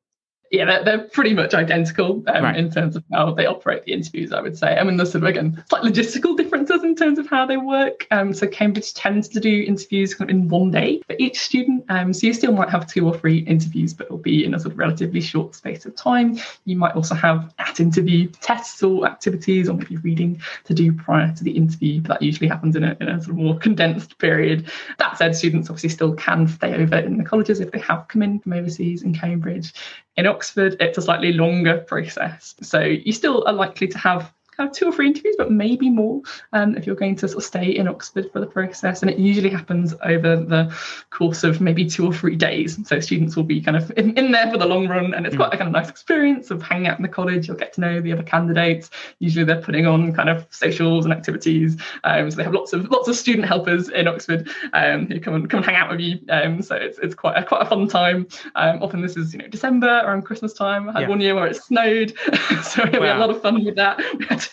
Yeah, 0.54 0.66
they're, 0.66 0.84
they're 0.84 1.08
pretty 1.08 1.34
much 1.34 1.56
identical 1.56 2.24
um, 2.28 2.44
right. 2.44 2.56
in 2.56 2.70
terms 2.70 2.96
of 2.96 3.04
how 3.12 3.34
they 3.34 3.48
operate 3.48 3.86
the 3.86 3.92
interviews, 3.92 4.32
I 4.32 4.40
would 4.40 4.56
say. 4.56 4.78
I 4.78 4.84
mean, 4.84 4.98
there's 4.98 5.12
sort 5.12 5.24
of, 5.24 5.30
again, 5.30 5.64
slight 5.68 5.82
logistical 5.82 6.38
differences 6.38 6.84
in 6.84 6.96
terms 6.96 7.18
of 7.18 7.28
how 7.28 7.48
they 7.48 7.58
work. 7.58 8.06
Um, 8.12 8.36
so 8.36 8.46
Cambridge 8.46 8.94
tends 8.94 9.28
to 9.30 9.40
do 9.40 9.66
interviews 9.68 10.14
kind 10.14 10.30
of 10.30 10.36
in 10.36 10.48
one 10.50 10.70
day 10.70 11.02
for 11.08 11.16
each 11.18 11.40
student. 11.40 11.86
Um, 11.90 12.14
so 12.14 12.28
you 12.28 12.34
still 12.34 12.52
might 12.52 12.70
have 12.70 12.86
two 12.86 13.08
or 13.08 13.18
three 13.18 13.40
interviews, 13.40 13.96
but 13.96 14.06
it'll 14.06 14.20
be 14.20 14.46
in 14.46 14.54
a 14.54 14.60
sort 14.60 14.74
of 14.74 14.78
relatively 14.78 15.22
short 15.22 15.56
space 15.56 15.88
of 15.88 15.96
time. 15.96 16.38
You 16.66 16.78
might 16.78 16.94
also 16.94 17.16
have 17.16 17.52
at 17.58 17.80
interview 17.80 18.30
tests 18.40 18.84
or 18.84 19.08
activities 19.08 19.68
or 19.68 19.74
maybe 19.74 19.98
reading 19.98 20.40
to 20.66 20.76
do 20.76 20.94
prior 20.94 21.34
to 21.34 21.44
the 21.44 21.58
interview. 21.58 22.00
But 22.02 22.10
that 22.10 22.22
usually 22.22 22.48
happens 22.48 22.76
in 22.76 22.84
a, 22.84 22.96
in 23.02 23.10
a 23.10 23.20
sort 23.20 23.32
of 23.32 23.38
more 23.38 23.58
condensed 23.58 24.20
period. 24.20 24.70
That 25.00 25.18
said, 25.18 25.36
students 25.36 25.72
obviously 25.72 25.90
still 25.90 26.14
can 26.14 26.48
stay 26.48 26.76
over 26.76 26.98
in 26.98 27.18
the 27.18 27.24
colleges 27.24 27.60
if 27.60 27.72
they 27.72 27.80
have 27.80 28.08
come 28.08 28.22
in 28.22 28.40
from 28.40 28.54
overseas 28.54 29.02
in 29.02 29.16
Cambridge. 29.16 29.74
In 30.16 30.28
Oxford, 30.28 30.76
it's 30.80 30.98
a 30.98 31.02
slightly 31.02 31.34
longer 31.34 31.80
process. 31.80 32.56
So 32.62 32.80
you 32.80 33.12
still 33.12 33.44
are 33.48 33.54
likely 33.54 33.88
to 33.88 33.98
have 33.98 34.32
kind 34.56 34.70
of 34.70 34.76
two 34.76 34.88
or 34.88 34.92
three 34.92 35.08
interviews, 35.08 35.36
but 35.38 35.52
maybe 35.52 35.90
more 35.90 36.22
um, 36.54 36.76
if 36.76 36.86
you're 36.86 36.96
going 36.96 37.16
to 37.18 37.28
sort 37.28 37.44
of 37.44 37.48
stay 37.48 37.70
in 37.70 37.88
Oxford 37.88 38.32
for 38.32 38.40
the 38.40 38.46
process. 38.46 39.02
And 39.02 39.10
it 39.10 39.18
usually 39.18 39.50
happens 39.50 39.94
over 40.04 40.36
the 40.36 40.76
course 41.10 41.44
of 41.44 41.62
maybe 41.62 41.86
two 41.86 42.06
or 42.06 42.14
three 42.14 42.36
days. 42.36 42.78
So 42.88 43.00
students 43.00 43.36
will 43.36 43.44
be 43.44 43.62
kind 43.62 43.78
of 43.78 43.92
in, 43.98 44.18
in 44.18 44.32
there 44.32 44.50
for 44.52 44.58
the 44.58 44.66
long 44.66 44.88
run, 44.88 45.14
and 45.14 45.26
it's 45.26 45.36
quite 45.36 45.54
a 45.54 45.58
kind 45.58 45.68
of 45.68 45.74
nice 45.74 45.90
experience 45.90 46.52
of 46.52 46.62
hanging 46.62 46.88
out 46.88 46.98
in 46.98 47.04
the 47.04 47.10
college. 47.10 47.48
You'll 47.48 47.58
get 47.58 47.74
to 47.74 47.82
know 47.82 48.02
the 48.02 48.14
other 48.14 48.24
candidates. 48.24 48.90
Usually 49.20 49.46
they're 49.46 49.62
putting 49.62 49.86
on 49.86 50.14
kind 50.14 50.30
of 50.30 50.46
socials 50.50 51.06
and 51.06 51.14
activities. 51.14 51.78
Um, 52.04 52.30
so 52.30 52.38
they 52.38 52.44
have 52.44 52.54
lots 52.54 52.74
of 52.74 52.90
lots 52.90 53.08
of 53.08 53.16
student 53.16 53.48
helpers 53.48 53.90
in 53.90 54.08
Oxford 54.08 54.50
um, 54.74 55.08
who 55.08 55.20
come 55.20 55.36
and 55.36 55.50
come 55.50 55.60
and 55.60 55.66
hang 55.66 55.76
out 55.76 55.90
with 55.90 56.00
you. 56.00 56.20
Um, 56.30 56.62
so 56.62 56.76
it's, 56.76 57.00
it's 57.00 57.16
quite 57.16 57.38
a 57.38 57.44
quite 57.44 57.62
a 57.62 57.66
fun 57.66 57.88
time. 57.88 58.28
Um, 58.56 58.82
often 58.82 59.02
this 59.02 59.18
is 59.18 59.34
you 59.34 59.40
know 59.40 59.48
December 59.48 60.02
around 60.04 60.24
Christmas 60.24 60.54
time. 60.54 60.90
I 60.90 60.94
had 60.94 61.02
yeah. 61.04 61.08
one 61.08 61.22
year 61.22 61.36
where 61.36 61.48
it 61.48 61.56
snowed, 61.56 62.14
so 62.64 62.86
we 62.86 63.00
wow. 63.00 63.08
had 63.08 63.18
a 63.18 63.20
lot 63.20 63.30
of 63.30 63.42
fun 63.42 63.64
with 63.64 63.76
that. 63.76 64.00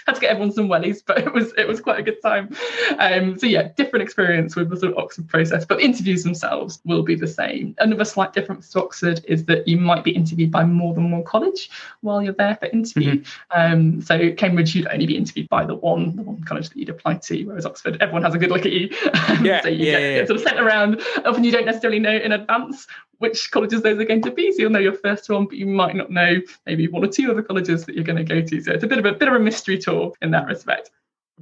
Had 0.06 0.14
to 0.14 0.20
get 0.20 0.30
everyone 0.30 0.52
some 0.52 0.68
wellies, 0.68 1.02
but 1.04 1.18
it 1.18 1.32
was 1.32 1.52
it 1.56 1.66
was 1.66 1.80
quite 1.80 1.98
a 1.98 2.02
good 2.02 2.20
time. 2.22 2.54
Um, 2.98 3.38
so 3.38 3.46
yeah, 3.46 3.68
different 3.76 4.02
experience 4.02 4.56
with 4.56 4.70
the 4.70 4.76
sort 4.76 4.92
of 4.92 4.98
Oxford 4.98 5.28
process, 5.28 5.64
but 5.64 5.80
interviews 5.80 6.22
themselves 6.22 6.80
will 6.84 7.02
be 7.02 7.14
the 7.14 7.26
same. 7.26 7.74
Another 7.78 8.04
slight 8.04 8.32
difference 8.32 8.70
to 8.70 8.82
Oxford 8.82 9.24
is 9.26 9.44
that 9.46 9.66
you 9.66 9.78
might 9.78 10.04
be 10.04 10.10
interviewed 10.10 10.50
by 10.50 10.64
more 10.64 10.94
than 10.94 11.10
one 11.10 11.24
college 11.24 11.70
while 12.00 12.22
you're 12.22 12.32
there 12.32 12.56
for 12.56 12.66
interview. 12.66 13.20
Mm-hmm. 13.20 13.72
Um, 13.72 14.00
so 14.00 14.32
Cambridge, 14.32 14.74
you'd 14.74 14.88
only 14.88 15.06
be 15.06 15.16
interviewed 15.16 15.48
by 15.48 15.64
the 15.64 15.74
one 15.74 16.16
the 16.16 16.22
one 16.22 16.42
college 16.44 16.68
that 16.68 16.76
you'd 16.76 16.88
apply 16.88 17.14
to, 17.14 17.44
whereas 17.44 17.66
Oxford, 17.66 17.96
everyone 18.00 18.22
has 18.22 18.34
a 18.34 18.38
good 18.38 18.50
look 18.50 18.66
at 18.66 18.72
you. 18.72 18.90
Yeah, 19.40 19.62
so 19.62 19.68
you 19.68 19.86
yeah, 19.86 19.92
get, 19.92 20.02
yeah. 20.02 20.14
get 20.18 20.26
sort 20.28 20.40
of 20.40 20.42
sent 20.42 20.60
around. 20.60 21.00
Often 21.24 21.44
you 21.44 21.52
don't 21.52 21.64
necessarily 21.64 21.98
know 21.98 22.14
in 22.14 22.32
advance 22.32 22.86
which 23.20 23.50
colleges 23.50 23.82
those 23.82 23.98
are 23.98 24.04
going 24.04 24.22
to 24.22 24.30
be. 24.30 24.50
So 24.50 24.62
you'll 24.62 24.70
know 24.70 24.78
your 24.78 24.94
first 24.94 25.28
one, 25.28 25.44
but 25.44 25.56
you 25.56 25.66
might 25.66 25.94
not 25.94 26.10
know 26.10 26.40
maybe 26.66 26.88
one 26.88 27.04
or 27.04 27.08
two 27.08 27.30
other 27.30 27.42
colleges 27.42 27.84
that 27.84 27.94
you're 27.94 28.04
going 28.04 28.16
to 28.16 28.24
go 28.24 28.40
to. 28.40 28.60
So 28.60 28.72
it's 28.72 28.82
a 28.82 28.86
bit 28.86 28.98
of 28.98 29.04
a 29.04 29.12
bit 29.12 29.28
of 29.28 29.34
a 29.34 29.38
mystery 29.38 29.78
tour 29.78 30.12
in 30.20 30.30
that 30.32 30.46
respect. 30.46 30.90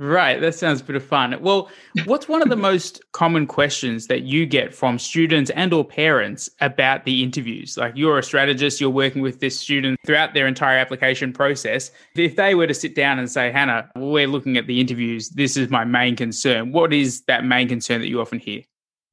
Right, 0.01 0.41
that 0.41 0.55
sounds 0.55 0.81
a 0.81 0.85
bit 0.85 0.95
of 0.95 1.05
fun. 1.05 1.37
Well, 1.41 1.69
what's 2.05 2.29
one 2.29 2.41
of 2.41 2.49
the 2.49 2.57
most 2.71 3.01
common 3.13 3.49
questions 3.49 4.07
that 4.07 4.23
you 4.23 4.47
get 4.47 4.73
from 4.73 4.97
students 4.97 5.51
and 5.51 5.73
or 5.73 5.85
parents 5.85 6.49
about 6.61 7.05
the 7.05 7.23
interviews? 7.23 7.77
Like 7.77 7.95
you're 7.97 8.19
a 8.19 8.23
strategist, 8.23 8.81
you're 8.81 8.91
working 8.91 9.23
with 9.23 9.41
this 9.41 9.59
student 9.59 9.99
throughout 10.07 10.35
their 10.35 10.47
entire 10.47 10.79
application 10.79 11.33
process. 11.33 11.91
If 12.15 12.37
they 12.37 12.55
were 12.55 12.69
to 12.69 12.75
sit 12.75 12.95
down 12.95 13.19
and 13.19 13.31
say, 13.31 13.51
"Hannah, 13.51 13.91
we're 13.97 14.29
looking 14.29 14.57
at 14.57 14.67
the 14.67 14.81
interviews. 14.81 15.31
This 15.31 15.57
is 15.57 15.69
my 15.69 15.85
main 15.85 16.17
concern." 16.17 16.73
What 16.73 16.93
is 16.93 17.23
that 17.23 17.45
main 17.45 17.69
concern 17.69 18.01
that 18.01 18.09
you 18.09 18.21
often 18.21 18.39
hear? 18.39 18.63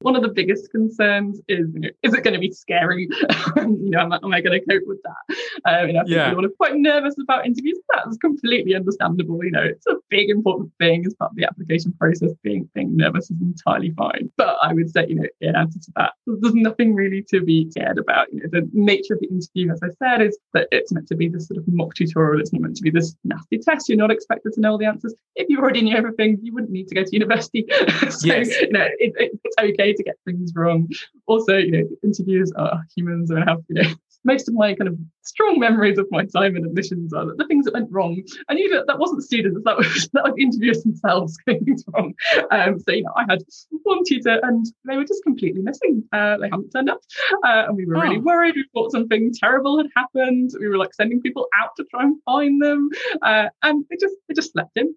One 0.06 0.14
of 0.14 0.22
the 0.22 0.28
biggest 0.28 0.70
concerns 0.70 1.40
is, 1.48 1.66
you 1.74 1.80
know, 1.80 1.88
is 2.04 2.14
it 2.14 2.22
going 2.22 2.34
to 2.34 2.38
be 2.38 2.52
scary? 2.52 3.08
you 3.56 3.90
know, 3.90 3.98
am, 3.98 4.12
am 4.12 4.32
I 4.32 4.40
going 4.40 4.60
to 4.60 4.64
cope 4.64 4.86
with 4.86 5.00
that? 5.02 5.36
Um, 5.64 5.88
you 5.88 5.94
know, 5.94 6.04
yeah. 6.06 6.28
people 6.28 6.46
are 6.46 6.50
quite 6.50 6.76
nervous 6.76 7.16
about 7.20 7.44
interviews. 7.44 7.80
That's 7.92 8.16
completely 8.18 8.76
understandable. 8.76 9.44
You 9.44 9.50
know, 9.50 9.62
it's 9.62 9.84
a 9.88 9.96
big 10.08 10.30
important 10.30 10.70
thing 10.78 11.04
as 11.04 11.14
part 11.14 11.32
of 11.32 11.36
the 11.36 11.44
application 11.44 11.92
process. 11.98 12.30
Being 12.44 12.70
being 12.72 12.96
nervous 12.96 13.32
is 13.32 13.40
entirely 13.40 13.92
fine. 13.98 14.30
But 14.36 14.56
I 14.62 14.74
would 14.74 14.92
say, 14.92 15.06
you 15.08 15.16
know, 15.16 15.26
in 15.40 15.56
answer 15.56 15.80
to 15.80 15.92
that, 15.96 16.12
there's 16.24 16.54
nothing 16.54 16.94
really 16.94 17.24
to 17.30 17.40
be 17.40 17.68
scared 17.70 17.98
about. 17.98 18.32
You 18.32 18.42
know, 18.42 18.48
the 18.52 18.70
nature 18.74 19.14
of 19.14 19.20
the 19.20 19.26
interview, 19.26 19.72
as 19.72 19.80
I 19.82 19.88
said, 19.98 20.24
is 20.24 20.38
that 20.54 20.68
it's 20.70 20.92
meant 20.92 21.08
to 21.08 21.16
be 21.16 21.28
this 21.28 21.48
sort 21.48 21.58
of 21.58 21.64
mock 21.66 21.94
tutorial. 21.94 22.40
It's 22.40 22.52
not 22.52 22.62
meant 22.62 22.76
to 22.76 22.82
be 22.82 22.90
this 22.90 23.16
nasty 23.24 23.58
test. 23.58 23.88
You're 23.88 23.98
not 23.98 24.12
expected 24.12 24.52
to 24.52 24.60
know 24.60 24.70
all 24.72 24.78
the 24.78 24.86
answers. 24.86 25.16
If 25.34 25.48
you 25.48 25.58
already 25.58 25.82
knew 25.82 25.96
everything, 25.96 26.38
you 26.42 26.54
wouldn't 26.54 26.70
need 26.70 26.86
to 26.88 26.94
go 26.94 27.02
to 27.02 27.12
university. 27.12 27.66
so, 28.08 28.26
yes. 28.26 28.60
you 28.60 28.70
know, 28.70 28.86
it, 28.98 29.12
it, 29.16 29.32
it's 29.42 29.56
okay 29.58 29.95
to 29.96 30.02
get 30.02 30.16
things 30.24 30.52
wrong. 30.54 30.88
Also, 31.26 31.56
you 31.56 31.72
know, 31.72 31.88
interviewers 32.02 32.52
are 32.52 32.84
humans 32.96 33.30
and 33.30 33.48
have, 33.48 33.62
you 33.68 33.82
know, 33.82 33.90
most 34.26 34.48
of 34.48 34.54
my 34.54 34.74
kind 34.74 34.88
of 34.88 34.98
strong 35.22 35.58
memories 35.58 35.98
of 35.98 36.06
my 36.10 36.24
time 36.24 36.56
in 36.56 36.64
admissions 36.64 37.12
are 37.12 37.26
the 37.36 37.46
things 37.46 37.64
that 37.64 37.74
went 37.74 37.90
wrong. 37.90 38.22
And 38.48 38.58
you 38.58 38.68
know, 38.70 38.84
that 38.86 38.98
wasn't 38.98 39.22
students, 39.22 39.60
that 39.64 39.76
was 39.76 40.08
that 40.12 40.24
was 40.24 40.34
interviewers 40.38 40.82
themselves 40.82 41.36
getting 41.46 41.64
things 41.64 41.84
wrong. 41.94 42.14
Um, 42.50 42.78
so 42.80 42.92
you 42.92 43.02
know, 43.02 43.12
I 43.16 43.24
had 43.28 43.42
one 43.84 44.02
tutor 44.06 44.40
and 44.42 44.66
they 44.84 44.96
were 44.96 45.04
just 45.04 45.22
completely 45.22 45.62
missing. 45.62 46.04
Uh, 46.12 46.36
they 46.38 46.48
hadn't 46.48 46.70
turned 46.70 46.90
up, 46.90 47.00
uh, 47.44 47.64
and 47.68 47.76
we 47.76 47.86
were 47.86 47.96
oh. 47.96 48.00
really 48.00 48.18
worried. 48.18 48.54
We 48.56 48.66
thought 48.74 48.92
something 48.92 49.32
terrible 49.34 49.78
had 49.78 49.86
happened. 49.96 50.50
We 50.58 50.68
were 50.68 50.78
like 50.78 50.94
sending 50.94 51.20
people 51.20 51.46
out 51.60 51.70
to 51.76 51.84
try 51.84 52.02
and 52.02 52.16
find 52.24 52.60
them, 52.62 52.88
uh, 53.22 53.48
and 53.62 53.84
they 53.90 53.96
just 54.00 54.14
they 54.28 54.34
just 54.34 54.52
slept 54.52 54.76
in. 54.76 54.94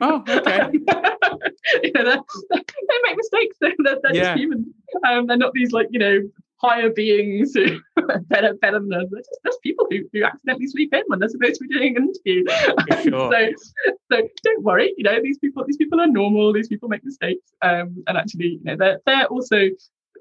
Oh, 0.00 0.22
okay. 0.28 0.68
you 1.82 1.92
know, 1.92 2.24
they 2.50 2.98
make 3.04 3.16
mistakes. 3.16 3.56
They're, 3.60 3.74
they're, 3.84 3.98
they're 4.02 4.14
yeah. 4.14 4.22
just 4.22 4.38
human. 4.38 4.74
Um, 5.06 5.26
they're 5.26 5.36
not 5.36 5.52
these 5.52 5.72
like 5.72 5.88
you 5.90 5.98
know 5.98 6.20
higher 6.62 6.90
beings 6.90 7.52
who 7.54 7.80
better 8.28 8.54
better 8.54 8.78
than 8.80 8.92
us. 8.94 9.06
There's 9.10 9.26
just 9.44 9.62
people 9.62 9.86
who, 9.90 9.98
who 10.12 10.24
accidentally 10.24 10.66
sleep 10.68 10.94
in 10.94 11.02
when 11.08 11.18
they're 11.18 11.28
supposed 11.28 11.56
to 11.60 11.66
be 11.66 11.74
doing 11.74 11.96
an 11.96 12.08
interview. 12.08 12.44
Sure. 13.02 13.32
so 13.32 13.92
so 14.12 14.28
don't 14.44 14.62
worry, 14.62 14.94
you 14.96 15.04
know, 15.04 15.20
these 15.22 15.38
people 15.38 15.64
these 15.66 15.76
people 15.76 16.00
are 16.00 16.06
normal, 16.06 16.52
these 16.52 16.68
people 16.68 16.88
make 16.88 17.04
mistakes. 17.04 17.52
Um, 17.62 18.02
and 18.06 18.16
actually, 18.16 18.58
you 18.58 18.64
know, 18.64 18.76
they're 18.76 19.00
they're 19.06 19.26
also 19.26 19.68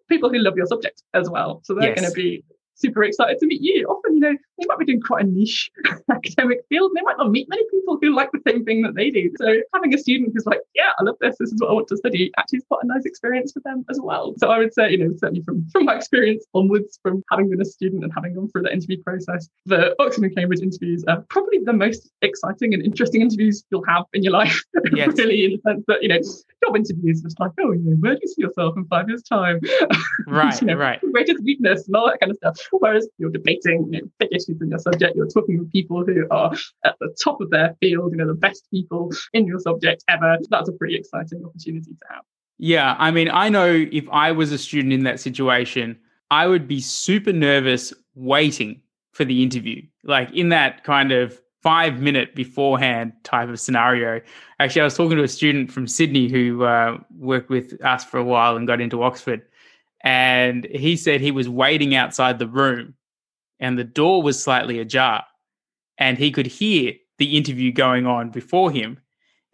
people 0.10 0.30
who 0.32 0.40
love 0.40 0.58
your 0.58 0.66
subject 0.66 1.04
as 1.14 1.30
well. 1.30 1.62
So 1.64 1.74
they're 1.74 1.90
Yes. 1.90 2.00
going 2.00 2.10
to 2.12 2.16
be 2.16 2.44
super 2.76 3.04
excited 3.04 3.38
to 3.40 3.46
meet 3.46 3.62
you. 3.62 3.86
Often, 3.88 4.16
you 4.16 4.20
know, 4.22 4.36
they 4.60 4.66
might 4.68 4.80
be 4.80 4.86
doing 4.86 5.02
quite 5.02 5.24
a 5.26 5.28
niche 5.28 5.72
academic 6.12 6.60
field. 6.70 6.92
and 6.92 6.98
They 6.98 7.02
might 7.02 7.18
not 7.18 7.32
meet 7.32 7.48
many 7.50 7.64
people 7.70 7.98
who 8.02 8.16
like 8.16 8.32
the 8.32 8.42
same 8.48 8.66
thing 8.66 8.82
that 8.84 8.96
they 8.96 9.10
do. 9.10 9.32
So 9.38 9.62
having 9.74 9.94
a 9.94 9.98
student 9.98 10.32
who's 10.34 10.46
like, 10.46 10.62
yeah, 10.76 10.92
I 11.00 11.04
love 11.04 11.16
this. 11.22 11.36
This 11.40 11.52
is 11.52 11.60
what 11.60 11.70
I 11.70 11.74
want 11.74 11.88
to 11.90 11.98
study. 11.98 12.32
Actually, 12.38 12.60
is 12.60 12.66
quite 12.68 12.84
a 12.84 12.88
nice 12.88 13.06
experience 13.06 13.52
for 13.52 13.62
them 13.64 13.86
as 13.90 14.00
well. 14.02 14.34
So 14.38 14.50
I 14.50 14.58
would 14.58 14.74
say, 14.74 14.92
you 14.92 14.98
know, 14.98 15.14
certainly 15.18 15.42
from 15.42 15.68
from 15.72 15.86
my 15.86 15.96
experience 15.96 16.46
onwards, 16.54 17.00
from 17.02 17.24
having 17.32 17.50
been 17.50 17.62
a 17.62 17.66
student 17.66 18.04
and 18.04 18.12
having 18.14 18.36
gone 18.36 18.50
through 18.50 18.64
the 18.64 18.74
interview 18.74 19.02
process, 19.04 19.50
the 19.66 19.96
Oxford 20.00 20.26
and 20.26 20.36
Cambridge 20.36 20.62
interviews 20.62 21.04
are 21.08 21.24
probably 21.30 21.60
the 21.64 21.74
most 21.74 22.10
exciting 22.22 22.74
and 22.74 22.84
interesting 22.84 23.22
interviews 23.22 23.64
you'll 23.72 23.86
have 23.86 24.06
in 24.14 24.24
your 24.24 24.34
life. 24.34 24.64
Yes. 24.94 25.18
really, 25.18 25.46
in 25.46 25.52
the 25.52 25.62
sense 25.62 25.86
that 25.88 26.04
you 26.04 26.10
know, 26.10 26.20
job 26.64 26.76
interviews 26.76 27.22
just 27.22 27.40
like, 27.40 27.52
oh, 27.62 27.72
you 27.72 27.80
know, 27.80 27.96
where 28.00 28.14
do 28.16 28.20
you 28.22 28.28
see 28.28 28.42
yourself 28.42 28.76
in 28.76 28.86
five 28.86 29.08
years' 29.08 29.24
time? 29.24 29.60
Right, 30.28 30.60
you 30.62 30.68
know, 30.68 30.76
right. 30.76 31.00
Greatest 31.12 31.44
weakness 31.44 31.88
and 31.88 31.96
all 31.96 32.08
that 32.08 32.20
kind 32.20 32.30
of 32.32 32.38
stuff. 32.38 32.58
Whereas 32.80 33.08
you're 33.18 33.30
debating 33.30 33.88
you 33.92 34.02
know, 34.02 34.08
big 34.20 34.30
issues 34.32 34.62
in 34.62 34.70
your 34.70 34.80
subject, 34.80 35.16
you're 35.16 35.28
talking 35.28 35.60
with 35.60 35.72
people 35.72 36.06
who 36.06 36.26
are 36.32 36.54
at 36.86 36.96
the 37.00 37.16
top 37.24 37.42
of 37.42 37.50
their 37.50 37.76
field, 37.80 38.12
you 38.12 38.18
know, 38.18 38.28
the 38.28 38.34
best 38.34 38.68
people 38.72 39.12
in 39.34 39.46
your 39.46 39.60
subject 39.60 40.04
ever. 40.08 40.38
That's 40.50 40.70
a 40.70 40.74
pretty 40.74 40.96
exciting 40.96 41.44
opportunity 41.46 41.92
to 41.92 42.06
have. 42.10 42.24
Yeah, 42.58 42.96
I 43.00 43.12
mean, 43.12 43.30
I 43.30 43.50
know 43.50 43.88
if 43.92 44.08
I 44.12 44.32
was 44.32 44.52
a 44.52 44.58
student 44.58 44.94
in 44.94 45.04
that 45.04 45.20
situation, 45.20 45.98
I 46.30 46.48
would 46.48 46.68
be 46.68 46.80
super 46.80 47.34
nervous 47.34 47.94
waiting 48.16 48.82
for 49.12 49.26
the 49.26 49.44
interview. 49.44 49.82
Like 50.04 50.32
in 50.34 50.50
that 50.50 50.84
kind 50.84 51.12
of 51.12 51.42
five 51.62 52.02
minute 52.02 52.34
beforehand 52.36 53.14
type 53.24 53.50
of 53.50 53.60
scenario. 53.60 54.20
Actually, 54.60 54.82
I 54.82 54.86
was 54.86 54.98
talking 54.98 55.18
to 55.18 55.24
a 55.24 55.28
student 55.28 55.72
from 55.72 55.88
Sydney 55.88 56.28
who 56.28 56.64
uh, 56.64 56.98
worked 57.18 57.50
with 57.50 57.84
us 57.84 58.04
for 58.04 58.18
a 58.18 58.24
while 58.24 58.58
and 58.58 58.68
got 58.68 58.82
into 58.82 59.04
Oxford. 59.04 59.44
And 60.04 60.66
he 60.66 60.98
said 60.98 61.22
he 61.22 61.32
was 61.32 61.48
waiting 61.48 61.96
outside 61.96 62.40
the 62.40 62.48
room 62.48 62.96
and 63.60 63.78
the 63.78 63.84
door 63.84 64.24
was 64.24 64.42
slightly 64.42 64.80
ajar 64.80 65.24
and 65.98 66.18
he 66.18 66.32
could 66.32 66.48
hear 66.48 66.94
the 67.20 67.38
interview 67.38 67.72
going 67.72 68.06
on 68.08 68.32
before 68.32 68.72
him. 68.72 68.98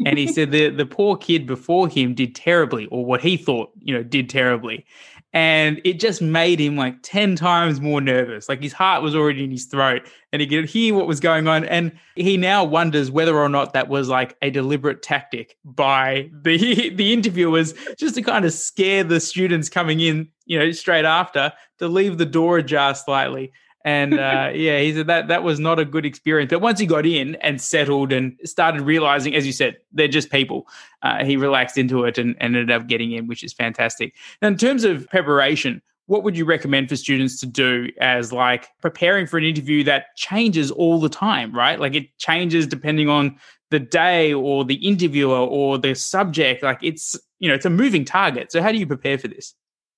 And 0.05 0.17
he 0.17 0.27
said 0.27 0.51
the 0.51 0.69
the 0.69 0.85
poor 0.85 1.17
kid 1.17 1.45
before 1.45 1.87
him 1.87 2.13
did 2.13 2.33
terribly 2.33 2.85
or 2.87 3.05
what 3.05 3.21
he 3.21 3.35
thought 3.35 3.71
you 3.79 3.93
know 3.93 4.03
did 4.03 4.29
terribly 4.29 4.85
and 5.33 5.81
it 5.83 5.99
just 5.99 6.21
made 6.21 6.59
him 6.59 6.77
like 6.77 6.95
10 7.03 7.35
times 7.35 7.81
more 7.81 7.99
nervous. 7.99 8.47
Like 8.47 8.61
his 8.61 8.73
heart 8.73 9.03
was 9.03 9.15
already 9.15 9.43
in 9.43 9.51
his 9.51 9.65
throat 9.65 10.03
and 10.31 10.41
he 10.41 10.47
could 10.47 10.65
hear 10.65 10.93
what 10.93 11.07
was 11.07 11.19
going 11.19 11.47
on 11.47 11.65
and 11.65 11.91
he 12.15 12.37
now 12.37 12.63
wonders 12.63 13.11
whether 13.11 13.37
or 13.37 13.49
not 13.49 13.73
that 13.73 13.89
was 13.89 14.07
like 14.07 14.35
a 14.41 14.49
deliberate 14.49 15.01
tactic 15.01 15.57
by 15.65 16.29
the 16.43 16.89
the 16.95 17.13
interviewers 17.13 17.73
just 17.97 18.15
to 18.15 18.21
kind 18.21 18.45
of 18.45 18.53
scare 18.53 19.03
the 19.03 19.19
students 19.19 19.69
coming 19.69 19.99
in 19.99 20.29
you 20.45 20.57
know 20.57 20.71
straight 20.71 21.05
after 21.05 21.51
to 21.79 21.87
leave 21.87 22.17
the 22.17 22.25
door 22.25 22.57
ajar 22.57 22.95
slightly 22.95 23.51
and 23.87 24.19
uh, 24.19 24.51
yeah, 24.53 24.79
he 24.79 24.93
said 24.93 25.07
that 25.07 25.29
that 25.29 25.43
was 25.43 25.61
not 25.61 25.79
a 25.79 25.85
good 25.85 26.05
experience. 26.05 26.49
But 26.49 26.59
once 26.59 26.77
he 26.77 26.85
got 26.85 27.05
in 27.05 27.35
and 27.35 27.61
settled 27.61 28.11
and 28.11 28.37
started 28.43 28.81
realizing, 28.81 29.33
as 29.33 29.45
you 29.45 29.53
said, 29.53 29.77
they're 29.93 30.09
just 30.09 30.29
people, 30.29 30.67
uh, 31.03 31.23
he 31.23 31.37
relaxed 31.37 31.77
into 31.77 32.03
it 32.03 32.17
and, 32.17 32.35
and 32.41 32.57
ended 32.57 32.69
up 32.69 32.87
getting 32.87 33.13
in, 33.13 33.27
which 33.27 33.43
is 33.45 33.53
fantastic. 33.53 34.13
Now, 34.41 34.49
in 34.49 34.57
terms 34.57 34.83
of 34.83 35.07
preparation, 35.07 35.81
what 36.07 36.23
would 36.23 36.37
you 36.37 36.43
recommend 36.43 36.89
for 36.89 36.97
students 36.97 37.39
to 37.39 37.45
do 37.45 37.89
as 38.01 38.33
like 38.33 38.67
preparing 38.81 39.25
for 39.25 39.37
an 39.37 39.45
interview 39.45 39.85
that 39.85 40.15
changes 40.17 40.69
all 40.69 40.99
the 40.99 41.09
time, 41.09 41.55
right? 41.55 41.79
Like 41.79 41.95
it 41.95 42.17
changes 42.17 42.67
depending 42.67 43.07
on 43.07 43.37
the 43.71 43.79
day 43.79 44.33
or 44.33 44.65
the 44.65 44.85
interviewer 44.85 45.37
or 45.37 45.77
the 45.77 45.95
subject. 45.95 46.61
Like 46.61 46.79
it's, 46.81 47.17
you 47.39 47.47
know, 47.47 47.55
it's 47.55 47.65
a 47.65 47.69
moving 47.69 48.03
target. 48.03 48.51
So 48.51 48.61
how 48.61 48.73
do 48.73 48.77
you 48.77 48.87
prepare 48.87 49.17
for 49.17 49.29
this? 49.29 49.53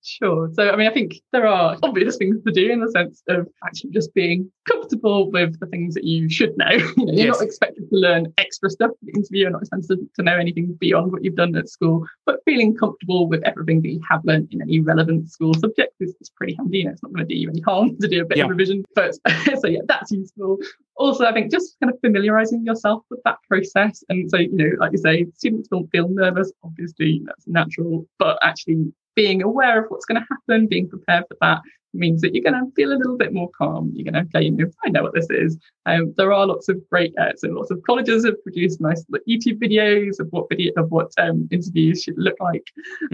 Sure. 0.10 0.50
So, 0.54 0.70
I 0.72 0.76
mean, 0.76 0.88
I 0.88 0.92
think 0.94 1.22
there 1.32 1.46
are 1.46 1.78
obvious 1.84 2.18
things 2.18 2.42
to 2.44 2.52
do 2.52 2.72
in 2.72 2.80
the 2.80 2.90
sense 2.92 3.22
of 3.30 3.48
actually 3.66 3.92
just 3.92 4.12
being 4.16 4.52
comfortable 4.68 5.30
with 5.30 5.60
the 5.60 5.68
things 5.68 5.94
that 5.94 6.04
you 6.04 6.30
should 6.30 6.58
know. 6.58 6.66
You 6.98 7.06
know, 7.06 7.14
you're 7.14 7.26
Yes. 7.28 7.38
not 7.40 7.46
expected 7.46 7.90
to 7.90 7.96
learn 7.96 8.34
extra 8.38 8.70
stuff 8.70 8.92
for 8.92 9.06
the 9.06 9.14
interview. 9.14 9.42
You're 9.42 9.52
not 9.52 9.62
expected 9.62 10.00
to 10.16 10.24
know 10.24 10.38
anything 10.38 10.76
beyond 10.80 11.12
what 11.12 11.24
you've 11.24 11.36
done 11.36 11.56
at 11.56 11.70
school, 11.70 12.06
but 12.26 12.40
feeling 12.46 12.76
comfortable 12.76 13.28
with 13.28 13.44
everything 13.44 13.82
that 13.84 13.90
you 13.90 14.02
have 14.10 14.26
learned 14.26 14.48
in 14.52 14.62
any 14.62 14.80
relevant 14.80 15.30
school 15.32 15.54
subject 15.54 15.94
is, 16.00 16.16
is 16.22 16.30
pretty 16.30 16.56
handy. 16.56 16.80
You 16.80 16.86
know, 16.86 16.92
it's 16.92 17.04
not 17.04 17.14
going 17.14 17.28
to 17.28 17.34
do 17.34 17.40
you 17.40 17.50
any 17.50 17.62
harm 17.62 17.98
to 18.00 18.08
do 18.08 18.22
a 18.22 18.26
bit 18.26 18.38
Yeah. 18.40 18.46
of 18.46 18.50
revision. 18.50 18.84
But 18.96 19.16
so, 19.60 19.68
yeah, 19.68 19.82
that's 19.88 20.12
useful. 20.12 20.58
Also, 20.96 21.26
I 21.26 21.34
think 21.34 21.52
just 21.52 21.78
kind 21.82 21.94
of 21.94 22.00
familiarizing 22.02 22.66
yourself 22.66 23.04
with 23.10 23.20
that 23.26 23.38
process. 23.48 24.04
And 24.10 24.30
so, 24.30 24.38
you 24.38 24.52
know, 24.52 24.72
like 24.80 24.92
you 24.92 24.98
say, 24.98 25.26
students 25.36 25.68
don't 25.70 25.88
feel 25.92 26.10
nervous. 26.10 26.52
Obviously, 26.64 27.22
that's 27.26 27.48
natural, 27.48 28.06
but 28.18 28.38
actually 28.42 28.92
being 29.20 29.42
aware 29.42 29.84
of 29.84 29.86
what's 29.90 30.06
going 30.06 30.22
to 30.22 30.28
happen, 30.30 30.66
being 30.66 30.88
prepared 30.88 31.26
for 31.28 31.36
that 31.42 31.60
means 31.94 32.22
that 32.22 32.34
you're 32.34 32.44
going 32.50 32.54
to 32.54 32.72
feel 32.74 32.94
a 32.94 33.00
little 33.02 33.18
bit 33.18 33.34
more 33.34 33.50
calm. 33.58 33.92
You're 33.94 34.10
going 34.10 34.24
to, 34.24 34.30
okay, 34.30 34.46
you 34.46 34.52
know, 34.52 34.68
I 34.86 34.90
know 34.90 35.04
what 35.04 35.14
this 35.14 35.28
is. 35.30 35.58
Um, 35.88 36.14
there 36.16 36.32
are 36.32 36.46
lots 36.46 36.70
of 36.70 36.78
great, 36.90 37.14
uh, 37.18 37.34
so 37.36 37.50
lots 37.50 37.70
of 37.72 37.82
colleges 37.84 38.24
have 38.26 38.42
produced 38.44 38.80
nice 38.80 39.04
YouTube 39.28 39.60
videos 39.60 40.20
of 40.22 40.28
what 40.30 40.48
video 40.48 40.72
of 40.78 40.90
what 40.92 41.12
um, 41.18 41.50
interviews 41.52 42.04
should 42.04 42.18
look 42.18 42.38
like, 42.40 42.64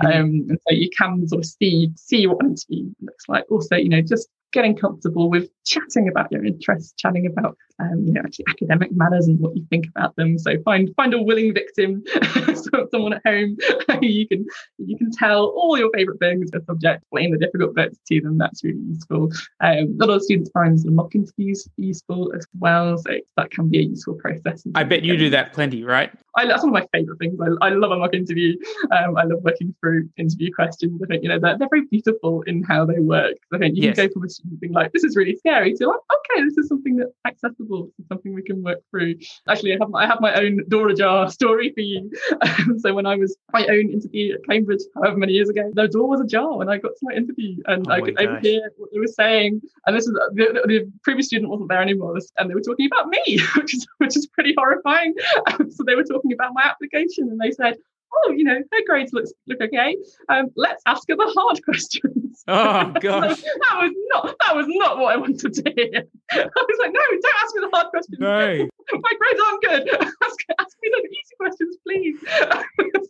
Mhm. 0.04 0.06
um, 0.06 0.30
and 0.50 0.60
so 0.68 0.76
you 0.76 0.90
can 0.96 1.28
sort 1.28 1.44
of 1.44 1.50
see 1.50 1.90
see 1.96 2.28
what 2.28 2.44
an 2.44 2.50
interview 2.52 2.92
looks 3.02 3.26
like. 3.28 3.46
Also, 3.50 3.76
you 3.78 3.90
know, 3.90 4.02
just 4.02 4.28
getting 4.52 4.76
comfortable 4.76 5.30
with 5.30 5.50
chatting 5.66 6.08
about 6.08 6.32
your 6.32 6.44
interests, 6.46 6.94
chatting 6.98 7.26
about 7.26 7.58
um, 7.80 8.06
you 8.06 8.14
know 8.14 8.22
actually 8.22 8.46
academic 8.50 8.92
matters 8.92 9.28
and 9.28 9.40
what 9.40 9.56
you 9.56 9.66
think 9.70 9.88
about 9.88 10.16
them. 10.16 10.38
So 10.38 10.52
find 10.64 10.90
find 10.96 11.14
a 11.14 11.22
willing 11.22 11.54
victim, 11.54 12.04
someone 12.92 13.14
at 13.14 13.22
home 13.26 13.58
who 14.00 14.06
you 14.06 14.28
can 14.28 14.46
you 14.78 14.98
can 14.98 15.12
tell 15.12 15.46
all 15.46 15.78
your 15.78 15.90
favourite 15.94 16.20
things, 16.20 16.50
a 16.54 16.64
subject, 16.66 17.04
explain 17.04 17.32
the 17.32 17.38
difficult 17.38 17.76
bits 17.76 17.98
to 18.08 18.22
them. 18.22 18.38
That's 18.38 18.64
really 18.64 18.80
useful. 18.88 19.32
Um, 19.62 19.98
a 20.00 20.06
lot 20.06 20.10
of 20.16 20.24
students 20.24 20.50
find 20.52 20.78
the 20.78 20.92
mock 20.92 21.16
interviews 21.16 21.68
useful 21.78 22.34
as 22.36 22.46
well, 22.60 22.98
so 22.98 23.12
that 23.38 23.52
can 23.52 23.70
be 23.70 23.80
a 23.80 23.84
useful 23.84 24.16
process. 24.16 24.64
I 24.76 24.84
bet 24.84 25.04
you 25.04 25.18
do 25.18 25.30
that 25.32 25.54
plenty, 25.54 25.84
right? 25.84 26.12
I, 26.38 26.46
that's 26.48 26.64
one 26.64 26.76
of 26.76 26.82
my 26.82 26.88
favourite 26.94 27.18
things. 27.20 27.40
I, 27.42 27.68
I 27.68 27.70
love 27.70 27.92
a 27.92 27.98
mock 27.98 28.14
interview. 28.14 28.58
Um, 28.92 29.18
I 29.18 29.24
love 29.24 29.40
working 29.44 29.74
through 29.80 30.10
interview 30.18 30.52
questions. 30.54 31.02
I 31.02 31.08
think 31.08 31.24
you 31.24 31.30
know 31.30 31.40
they're, 31.40 31.58
they're 31.58 31.70
very 31.70 31.86
beautiful 31.86 32.42
in 32.44 32.64
how 32.64 32.86
they 32.86 33.00
work. 33.00 33.36
I 33.54 33.58
think 33.58 33.76
you 33.78 33.84
Yes. 33.84 33.96
can 33.96 34.08
go 34.08 34.14
from 34.14 34.24
a 34.26 34.30
student 34.30 34.60
being 34.60 34.74
like, 34.74 34.92
"This 34.92 35.04
is 35.04 35.16
really 35.16 35.36
scary," 35.36 35.74
to 35.74 35.88
like, 35.88 36.00
"Okay, 36.00 36.44
this 36.44 36.58
is 36.58 36.68
something 36.68 36.98
that's 36.98 37.12
accessible. 37.26 37.65
This 37.70 38.00
is 38.00 38.08
something 38.08 38.34
we 38.34 38.44
can 38.44 38.64
work 38.64 38.80
through." 38.92 39.16
Actually, 39.48 39.74
I 39.74 39.78
have 39.80 39.90
my, 39.90 40.04
I 40.04 40.08
have 40.08 40.22
my 40.22 40.34
own 40.36 40.64
door 40.68 40.90
ajar 40.90 41.30
story 41.40 41.72
for 41.74 41.82
you. 41.82 42.12
Um, 42.42 42.80
so 42.80 42.94
when 42.94 43.06
I 43.06 43.16
was 43.16 43.36
my 43.54 43.66
own 43.68 43.92
interview 43.92 44.36
at 44.36 44.46
Cambridge, 44.50 44.82
however 44.96 45.18
many 45.18 45.34
years 45.34 45.50
ago, 45.50 45.72
the 45.74 45.88
door 45.88 46.08
was 46.08 46.22
ajar 46.22 46.58
when 46.58 46.70
I 46.70 46.78
got 46.78 46.90
to 46.90 47.00
my 47.04 47.16
interview, 47.16 47.58
and 47.66 47.86
Oh 47.88 47.92
I 47.92 48.02
could 48.02 48.20
overhear 48.20 48.72
what 48.78 48.90
they 48.94 49.00
were 49.00 49.08
saying. 49.08 49.62
And 49.86 49.96
this 49.96 50.08
is 50.08 50.14
the, 50.14 50.30
the, 50.34 50.68
the 50.68 50.92
previous 51.04 51.28
student 51.28 51.50
wasn't 51.50 51.70
there 51.70 51.82
anymore, 51.82 52.18
and 52.38 52.50
they 52.50 52.54
were 52.54 52.62
talking 52.62 52.88
about 52.92 53.10
me, 53.10 53.40
which 53.56 53.74
is 53.74 53.88
which 53.98 54.18
is 54.18 54.28
pretty 54.28 54.54
horrifying. 54.58 55.14
Um, 55.48 55.72
so 55.76 55.84
they 55.84 55.96
were 55.96 56.04
talking 56.04 56.34
about 56.34 56.54
my 56.54 56.64
application, 56.64 57.30
and 57.30 57.40
they 57.40 57.52
said, 57.52 57.76
"Oh, 58.18 58.32
you 58.32 58.44
know, 58.44 58.56
her 58.56 58.80
grades 58.88 59.14
look 59.14 59.26
look 59.48 59.62
okay. 59.62 59.98
Um, 60.30 60.48
let's 60.56 60.82
ask 60.86 61.04
her 61.10 61.16
the 61.16 61.32
hard 61.38 61.64
questions." 61.70 62.44
Oh 62.48 62.92
gosh. 63.02 63.42
that 63.42 63.78
was 63.82 63.92
not 64.14 64.36
that 64.42 64.56
was 64.56 64.66
not 64.70 64.98
what 64.98 65.14
I 65.14 65.18
wanted 65.18 65.54
to 65.54 65.74
hear. 65.76 66.04
I 66.32 66.46
was 66.46 66.78
like, 66.80 66.92
"No, 66.94 67.00
don't 67.12 67.36
ask 67.44 67.56
me 67.56 67.62
the 67.62 67.70
hard 67.74 67.88
questions. 67.90 68.18
No. 68.20 68.68
My 68.94 69.12
grades 69.20 69.42
aren't 69.48 69.62
good. 69.64 69.90
ask, 70.24 70.38
ask 70.60 70.78
me 70.82 70.92
the 70.92 71.10
easy 71.10 71.36
questions, 71.40 71.78
please." 71.86 72.18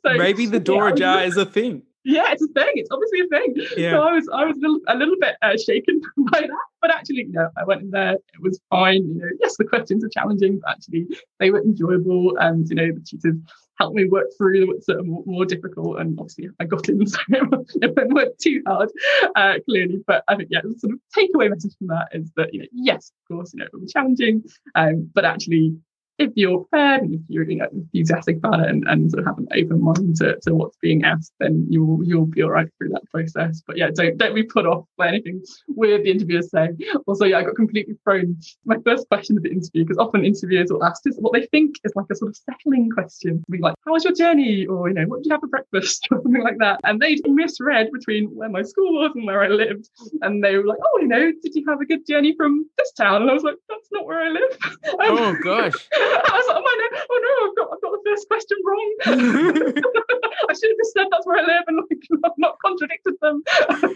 So, 0.05 0.13
Maybe 0.13 0.45
the 0.45 0.57
yeah, 0.57 0.63
door 0.63 0.87
ajar 0.89 1.23
is 1.23 1.35
a 1.35 1.45
thing. 1.47 1.81
yeah, 2.03 2.31
it's 2.31 2.43
a 2.43 2.47
thing. 2.49 2.71
It's 2.75 2.89
obviously 2.91 3.21
a 3.21 3.27
thing. 3.27 3.55
Yeah. 3.75 3.91
So 3.93 4.01
I 4.03 4.11
was, 4.13 4.29
I 4.31 4.45
was 4.45 4.55
a 4.57 4.59
little, 4.59 4.79
a 4.87 4.95
little 4.95 5.15
bit 5.19 5.35
uh, 5.41 5.57
shaken 5.57 5.99
by 6.31 6.41
that, 6.41 6.65
but 6.79 6.91
actually, 6.93 7.23
you 7.23 7.31
know, 7.31 7.49
I 7.57 7.63
went 7.63 7.81
in 7.81 7.89
there. 7.89 8.13
It 8.13 8.41
was 8.41 8.59
fine. 8.69 9.03
You 9.07 9.15
know, 9.15 9.29
yes, 9.41 9.57
the 9.57 9.63
questions 9.65 10.03
are 10.05 10.09
challenging, 10.09 10.59
but 10.61 10.69
actually, 10.73 11.07
they 11.39 11.49
were 11.49 11.59
enjoyable, 11.61 12.37
and 12.39 12.69
you 12.69 12.75
know, 12.75 12.91
the 12.93 12.99
tutors 12.99 13.35
helped 13.77 13.95
me 13.95 14.05
work 14.05 14.27
through 14.37 14.59
the 14.59 14.67
ones 14.67 14.85
that 14.85 14.97
are 14.97 15.03
more, 15.03 15.45
difficult. 15.45 15.99
And 15.99 16.17
obviously, 16.19 16.49
I 16.59 16.65
got 16.65 16.89
in, 16.89 17.05
so 17.07 17.19
it 17.29 17.95
won't 17.95 18.13
work 18.13 18.37
too 18.37 18.63
hard, 18.65 18.89
uh, 19.35 19.55
clearly. 19.65 20.03
But 20.07 20.23
I 20.27 20.35
think, 20.35 20.49
yeah, 20.51 20.61
the 20.63 20.77
sort 20.79 20.93
of 20.93 20.99
takeaway 21.15 21.49
message 21.49 21.75
from 21.77 21.87
that 21.87 22.07
is 22.13 22.31
that 22.35 22.53
you 22.53 22.61
know, 22.61 22.67
yes, 22.71 23.11
of 23.11 23.35
course, 23.35 23.53
you 23.53 23.59
know, 23.59 23.65
it 23.65 23.73
will 23.73 23.81
be 23.81 23.87
challenging, 23.87 24.43
um, 24.75 25.09
but 25.13 25.25
actually, 25.25 25.75
if 26.17 26.31
you're 26.35 26.59
prepared 26.59 27.01
and 27.03 27.13
if 27.15 27.21
you're 27.27 27.49
you 27.49 27.57
know, 27.57 27.67
enthusiastic 27.71 28.37
about 28.37 28.61
it 28.61 28.69
and, 28.69 28.87
and 28.87 29.11
sort 29.11 29.21
of 29.21 29.25
have 29.25 29.37
an 29.37 29.47
open 29.53 29.83
mind 29.83 30.15
to, 30.17 30.39
to 30.41 30.53
what's 30.53 30.77
being 30.81 31.03
asked, 31.03 31.33
then 31.39 31.65
you'll 31.69 31.99
you'll 32.03 32.25
be 32.25 32.43
all 32.43 32.51
right 32.51 32.67
through 32.77 32.89
that 32.89 33.09
process. 33.11 33.61
But 33.65 33.77
yeah, 33.77 33.89
don't 33.93 34.17
don't 34.17 34.35
be 34.35 34.43
put 34.43 34.65
off 34.65 34.85
by 34.97 35.07
anything 35.07 35.43
weird 35.67 36.03
the 36.03 36.11
interviewers 36.11 36.51
say. 36.51 36.69
Also, 37.07 37.25
yeah, 37.25 37.39
I 37.39 37.43
got 37.43 37.55
completely 37.55 37.95
thrown. 38.03 38.37
My 38.65 38.77
first 38.85 39.07
question 39.09 39.37
of 39.37 39.43
the 39.43 39.51
interview, 39.51 39.83
because 39.83 39.97
often 39.97 40.25
interviewers 40.25 40.71
will 40.71 40.83
ask 40.83 41.01
is 41.05 41.17
what 41.19 41.33
they 41.33 41.45
think 41.47 41.75
is 41.83 41.93
like 41.95 42.05
a 42.11 42.15
sort 42.15 42.29
of 42.29 42.37
settling 42.37 42.89
question. 42.89 43.43
Be 43.49 43.57
like, 43.57 43.75
how 43.85 43.93
was 43.93 44.03
your 44.03 44.13
journey? 44.13 44.65
Or, 44.65 44.87
you 44.87 44.95
know, 44.95 45.05
what 45.05 45.17
did 45.17 45.27
you 45.27 45.31
have 45.31 45.41
for 45.41 45.47
breakfast? 45.47 46.07
Or 46.11 46.21
something 46.21 46.43
like 46.43 46.57
that. 46.59 46.79
And 46.83 47.01
they 47.01 47.17
misread 47.25 47.91
between 47.91 48.27
where 48.35 48.49
my 48.49 48.61
school 48.61 48.93
was 48.93 49.11
and 49.15 49.25
where 49.25 49.41
I 49.41 49.47
lived. 49.47 49.89
And 50.21 50.43
they 50.43 50.55
were 50.55 50.65
like, 50.65 50.77
oh, 50.81 50.99
you 51.01 51.07
know, 51.07 51.31
did 51.41 51.55
you 51.55 51.65
have 51.67 51.81
a 51.81 51.85
good 51.85 52.05
journey 52.07 52.35
from 52.35 52.69
this 52.77 52.91
town? 52.93 53.21
And 53.21 53.31
I 53.31 53.33
was 53.33 53.43
like, 53.43 53.55
that's 53.67 53.89
not 53.91 54.05
where 54.05 54.21
I 54.21 54.29
live. 54.29 54.57
Oh 55.07 55.35
gosh. 55.43 55.73
I 56.29 56.37
was 56.37 56.47
like, 56.47 56.57
oh, 56.57 56.65
my, 56.65 56.75
no, 56.79 56.87
oh 57.09 57.19
no, 57.25 57.33
I've 57.49 57.55
got, 57.57 57.67
I've 57.73 57.81
got 57.81 57.91
the 57.91 58.03
first 58.09 58.27
question 58.27 58.57
wrong. 58.65 58.89
I 60.49 60.53
should 60.53 60.69
have 60.69 60.77
just 60.77 60.93
said 60.93 61.07
that's 61.11 61.25
where 61.25 61.39
I 61.39 61.41
live 61.41 61.63
and 61.67 61.77
like 61.77 62.03
not, 62.09 62.33
not 62.37 62.57
contradicted 62.63 63.15
them. 63.21 63.43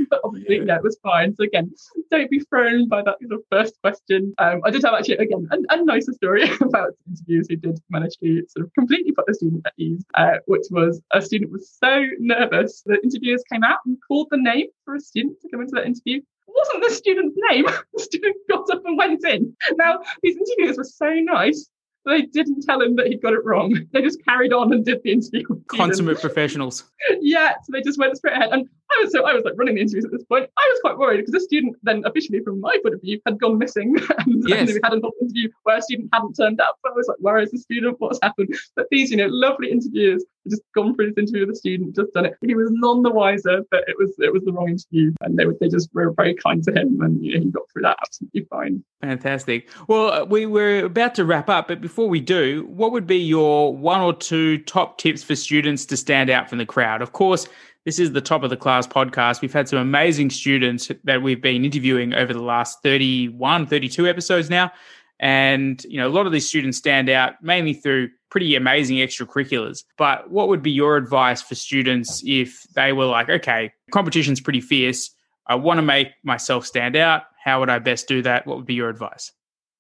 but 0.10 0.22
obviously, 0.24 0.66
yeah, 0.66 0.78
it 0.78 0.84
was 0.84 0.98
fine. 1.04 1.36
So 1.36 1.44
again, 1.44 1.72
don't 2.12 2.30
be 2.30 2.40
thrown 2.40 2.88
by 2.88 3.02
that 3.04 3.18
sort 3.22 3.34
of 3.34 3.42
first 3.52 3.76
question. 3.82 4.34
Um, 4.38 4.62
I 4.66 4.72
did 4.72 4.84
have 4.84 4.94
actually 4.94 5.18
again 5.18 5.48
a, 5.52 5.58
a 5.74 5.84
nicer 5.84 6.14
story 6.14 6.50
about 6.62 6.94
interviews 7.08 7.48
who 7.50 7.56
did 7.56 7.80
manage 7.90 8.18
to 8.18 8.44
sort 8.50 8.66
of 8.66 8.74
completely 8.74 9.12
put 9.12 9.26
the 9.28 9.34
student 9.34 9.66
at 9.66 9.74
ease, 9.78 10.06
uh, 10.16 10.38
which 10.46 10.66
was 10.72 11.02
a 11.12 11.22
student 11.22 11.52
was 11.52 11.70
so 11.70 12.06
nervous. 12.20 12.84
The 12.86 13.02
interviewers 13.04 13.44
came 13.52 13.64
out 13.64 13.80
and 13.86 13.98
called 14.08 14.28
the 14.32 14.38
name 14.38 14.68
for 14.86 14.96
a 14.96 15.00
student 15.00 15.40
to 15.42 15.50
come 15.50 15.62
into 15.62 15.76
that 15.76 15.86
interview 15.86 16.18
It 16.18 16.24
wasn't 16.48 16.84
the 16.84 16.94
student's 16.94 17.38
name. 17.50 17.66
the 17.66 18.04
student 18.04 18.36
got 18.50 18.70
up 18.72 18.86
and 18.86 18.98
went 18.98 19.26
in. 19.26 19.56
Now, 19.76 20.00
these 20.24 20.38
interviewers 20.38 20.78
were 20.78 20.84
so 20.84 21.14
nice 21.14 21.70
they 22.10 22.24
didn't 22.24 22.62
tell 22.62 22.82
him 22.82 22.96
that 22.98 23.08
he'd 23.08 23.22
got 23.22 23.34
it 23.34 23.44
wrong. 23.46 23.76
They 23.92 24.02
just 24.02 24.24
carried 24.24 24.54
on 24.54 24.72
and 24.72 24.86
did 24.86 25.02
the 25.04 25.12
interview. 25.12 25.44
Consummate 25.68 26.20
professionals. 26.22 26.84
yeah, 27.22 27.54
so 27.64 27.72
they 27.72 27.82
just 27.82 27.98
went 27.98 28.16
straight 28.18 28.34
ahead. 28.34 28.50
And 28.52 28.70
I 28.92 29.02
was 29.02 29.12
so 29.12 29.26
I 29.26 29.34
was 29.34 29.44
like 29.44 29.54
running 29.58 29.76
the 29.76 29.82
interviews 29.82 30.06
at 30.06 30.12
this 30.12 30.24
point. 30.24 30.50
I 30.58 30.68
was 30.72 30.80
quite 30.82 30.98
worried 30.98 31.18
because 31.18 31.34
the 31.34 31.40
student 31.40 31.76
then 31.84 32.04
officially, 32.06 32.40
from 32.42 32.62
my 32.62 32.76
point 32.84 32.96
of 32.96 33.02
view, 33.02 33.20
had 33.26 33.40
gone 33.40 33.58
missing, 33.58 33.96
and, 34.18 34.44
yes. 34.48 34.60
and 34.60 34.68
we 34.70 34.80
had 34.84 34.94
an 34.94 35.02
interview 35.22 35.50
where 35.64 35.78
a 35.78 35.82
student 35.82 36.10
hadn't 36.14 36.34
turned 36.36 36.60
up. 36.62 36.78
So 36.84 36.92
I 36.92 36.96
was 36.96 37.08
like, 37.08 37.18
"Where 37.20 37.38
is 37.40 37.52
the 37.52 37.60
student? 37.60 38.00
What's 38.00 38.20
happened?" 38.22 38.56
But 38.76 38.88
these, 38.92 39.12
you 39.12 39.18
know, 39.18 39.28
lovely 39.28 39.72
interviewers 39.72 40.24
just 40.50 40.62
gone 40.76 40.96
through 40.96 41.08
this 41.08 41.18
interview 41.18 41.42
with 41.46 41.56
the 41.56 41.56
student, 41.56 41.96
just 41.96 42.14
done 42.14 42.26
it. 42.26 42.34
He 42.46 42.56
was 42.56 42.70
none 42.72 43.04
the 43.04 43.12
wiser, 43.12 43.62
but 43.72 43.84
it 43.88 43.96
was 43.98 44.14
it 44.20 44.34
was 44.34 44.44
the 44.44 44.52
wrong 44.52 44.70
interview, 44.70 45.14
and 45.22 45.38
they 45.38 45.46
were 45.46 45.56
they 45.60 45.70
just 45.70 45.90
were 45.94 46.12
very 46.12 46.36
kind 46.36 46.64
to 46.64 46.72
him, 46.72 47.00
and 47.02 47.24
you 47.24 47.36
know, 47.36 47.46
he 47.46 47.52
got 47.52 47.64
through 47.72 47.84
that 47.84 47.98
absolutely 48.02 48.46
fine. 48.50 48.84
Fantastic. 49.02 49.70
Well, 49.88 50.12
uh, 50.12 50.26
we 50.26 50.46
were 50.46 50.86
about 50.86 51.16
to 51.16 51.26
wrap 51.26 51.50
up, 51.50 51.68
but 51.68 51.82
before 51.82 52.10
we 52.10 52.20
do, 52.20 52.66
what 52.70 52.92
would 52.92 53.08
be 53.08 53.18
your 53.18 53.76
one 53.76 54.02
or 54.02 54.14
two 54.14 54.58
top 54.60 54.98
tips 54.98 55.24
for 55.24 55.36
students 55.36 55.86
to 55.88 55.98
stand 55.98 56.30
out 56.30 56.50
from 56.50 56.58
the 56.58 56.66
crowd? 56.66 57.02
Of 57.02 57.14
course, 57.14 57.48
this 57.86 57.98
is 57.98 58.12
the 58.12 58.22
top 58.22 58.44
of 58.44 58.50
the 58.50 58.58
class 58.58 58.86
podcast. 58.86 59.42
We've 59.42 59.54
had 59.54 59.70
some 59.70 59.80
amazing 59.80 60.32
students 60.32 60.92
that 61.06 61.22
we've 61.22 61.42
been 61.42 61.64
interviewing 61.64 62.14
over 62.14 62.34
the 62.34 62.42
last 62.42 62.84
31, 62.84 63.68
32 63.68 64.08
episodes 64.08 64.50
now. 64.50 64.72
And, 65.20 65.84
you 65.84 66.00
know, 66.00 66.08
a 66.08 66.10
lot 66.10 66.26
of 66.26 66.32
these 66.32 66.48
students 66.48 66.78
stand 66.78 67.10
out 67.10 67.34
mainly 67.42 67.74
through 67.74 68.10
pretty 68.30 68.56
amazing 68.56 68.98
extracurriculars. 68.98 69.84
But 69.98 70.30
what 70.32 70.48
would 70.48 70.64
be 70.64 70.72
your 70.72 70.96
advice 70.96 71.42
for 71.42 71.56
students 71.56 72.24
if 72.26 72.64
they 72.76 72.94
were 72.94 73.06
like, 73.06 73.30
okay, 73.30 73.74
competition's 73.92 74.40
pretty 74.40 74.62
fierce. 74.62 75.12
I 75.48 75.56
want 75.56 75.80
to 75.80 75.82
make 75.82 76.10
myself 76.24 76.66
stand 76.66 76.96
out. 76.96 77.24
How 77.44 77.60
would 77.60 77.70
I 77.70 77.80
best 77.80 78.08
do 78.08 78.22
that? 78.22 78.46
What 78.46 78.58
would 78.58 78.66
be 78.66 78.76
your 78.76 78.90
advice? 78.90 79.32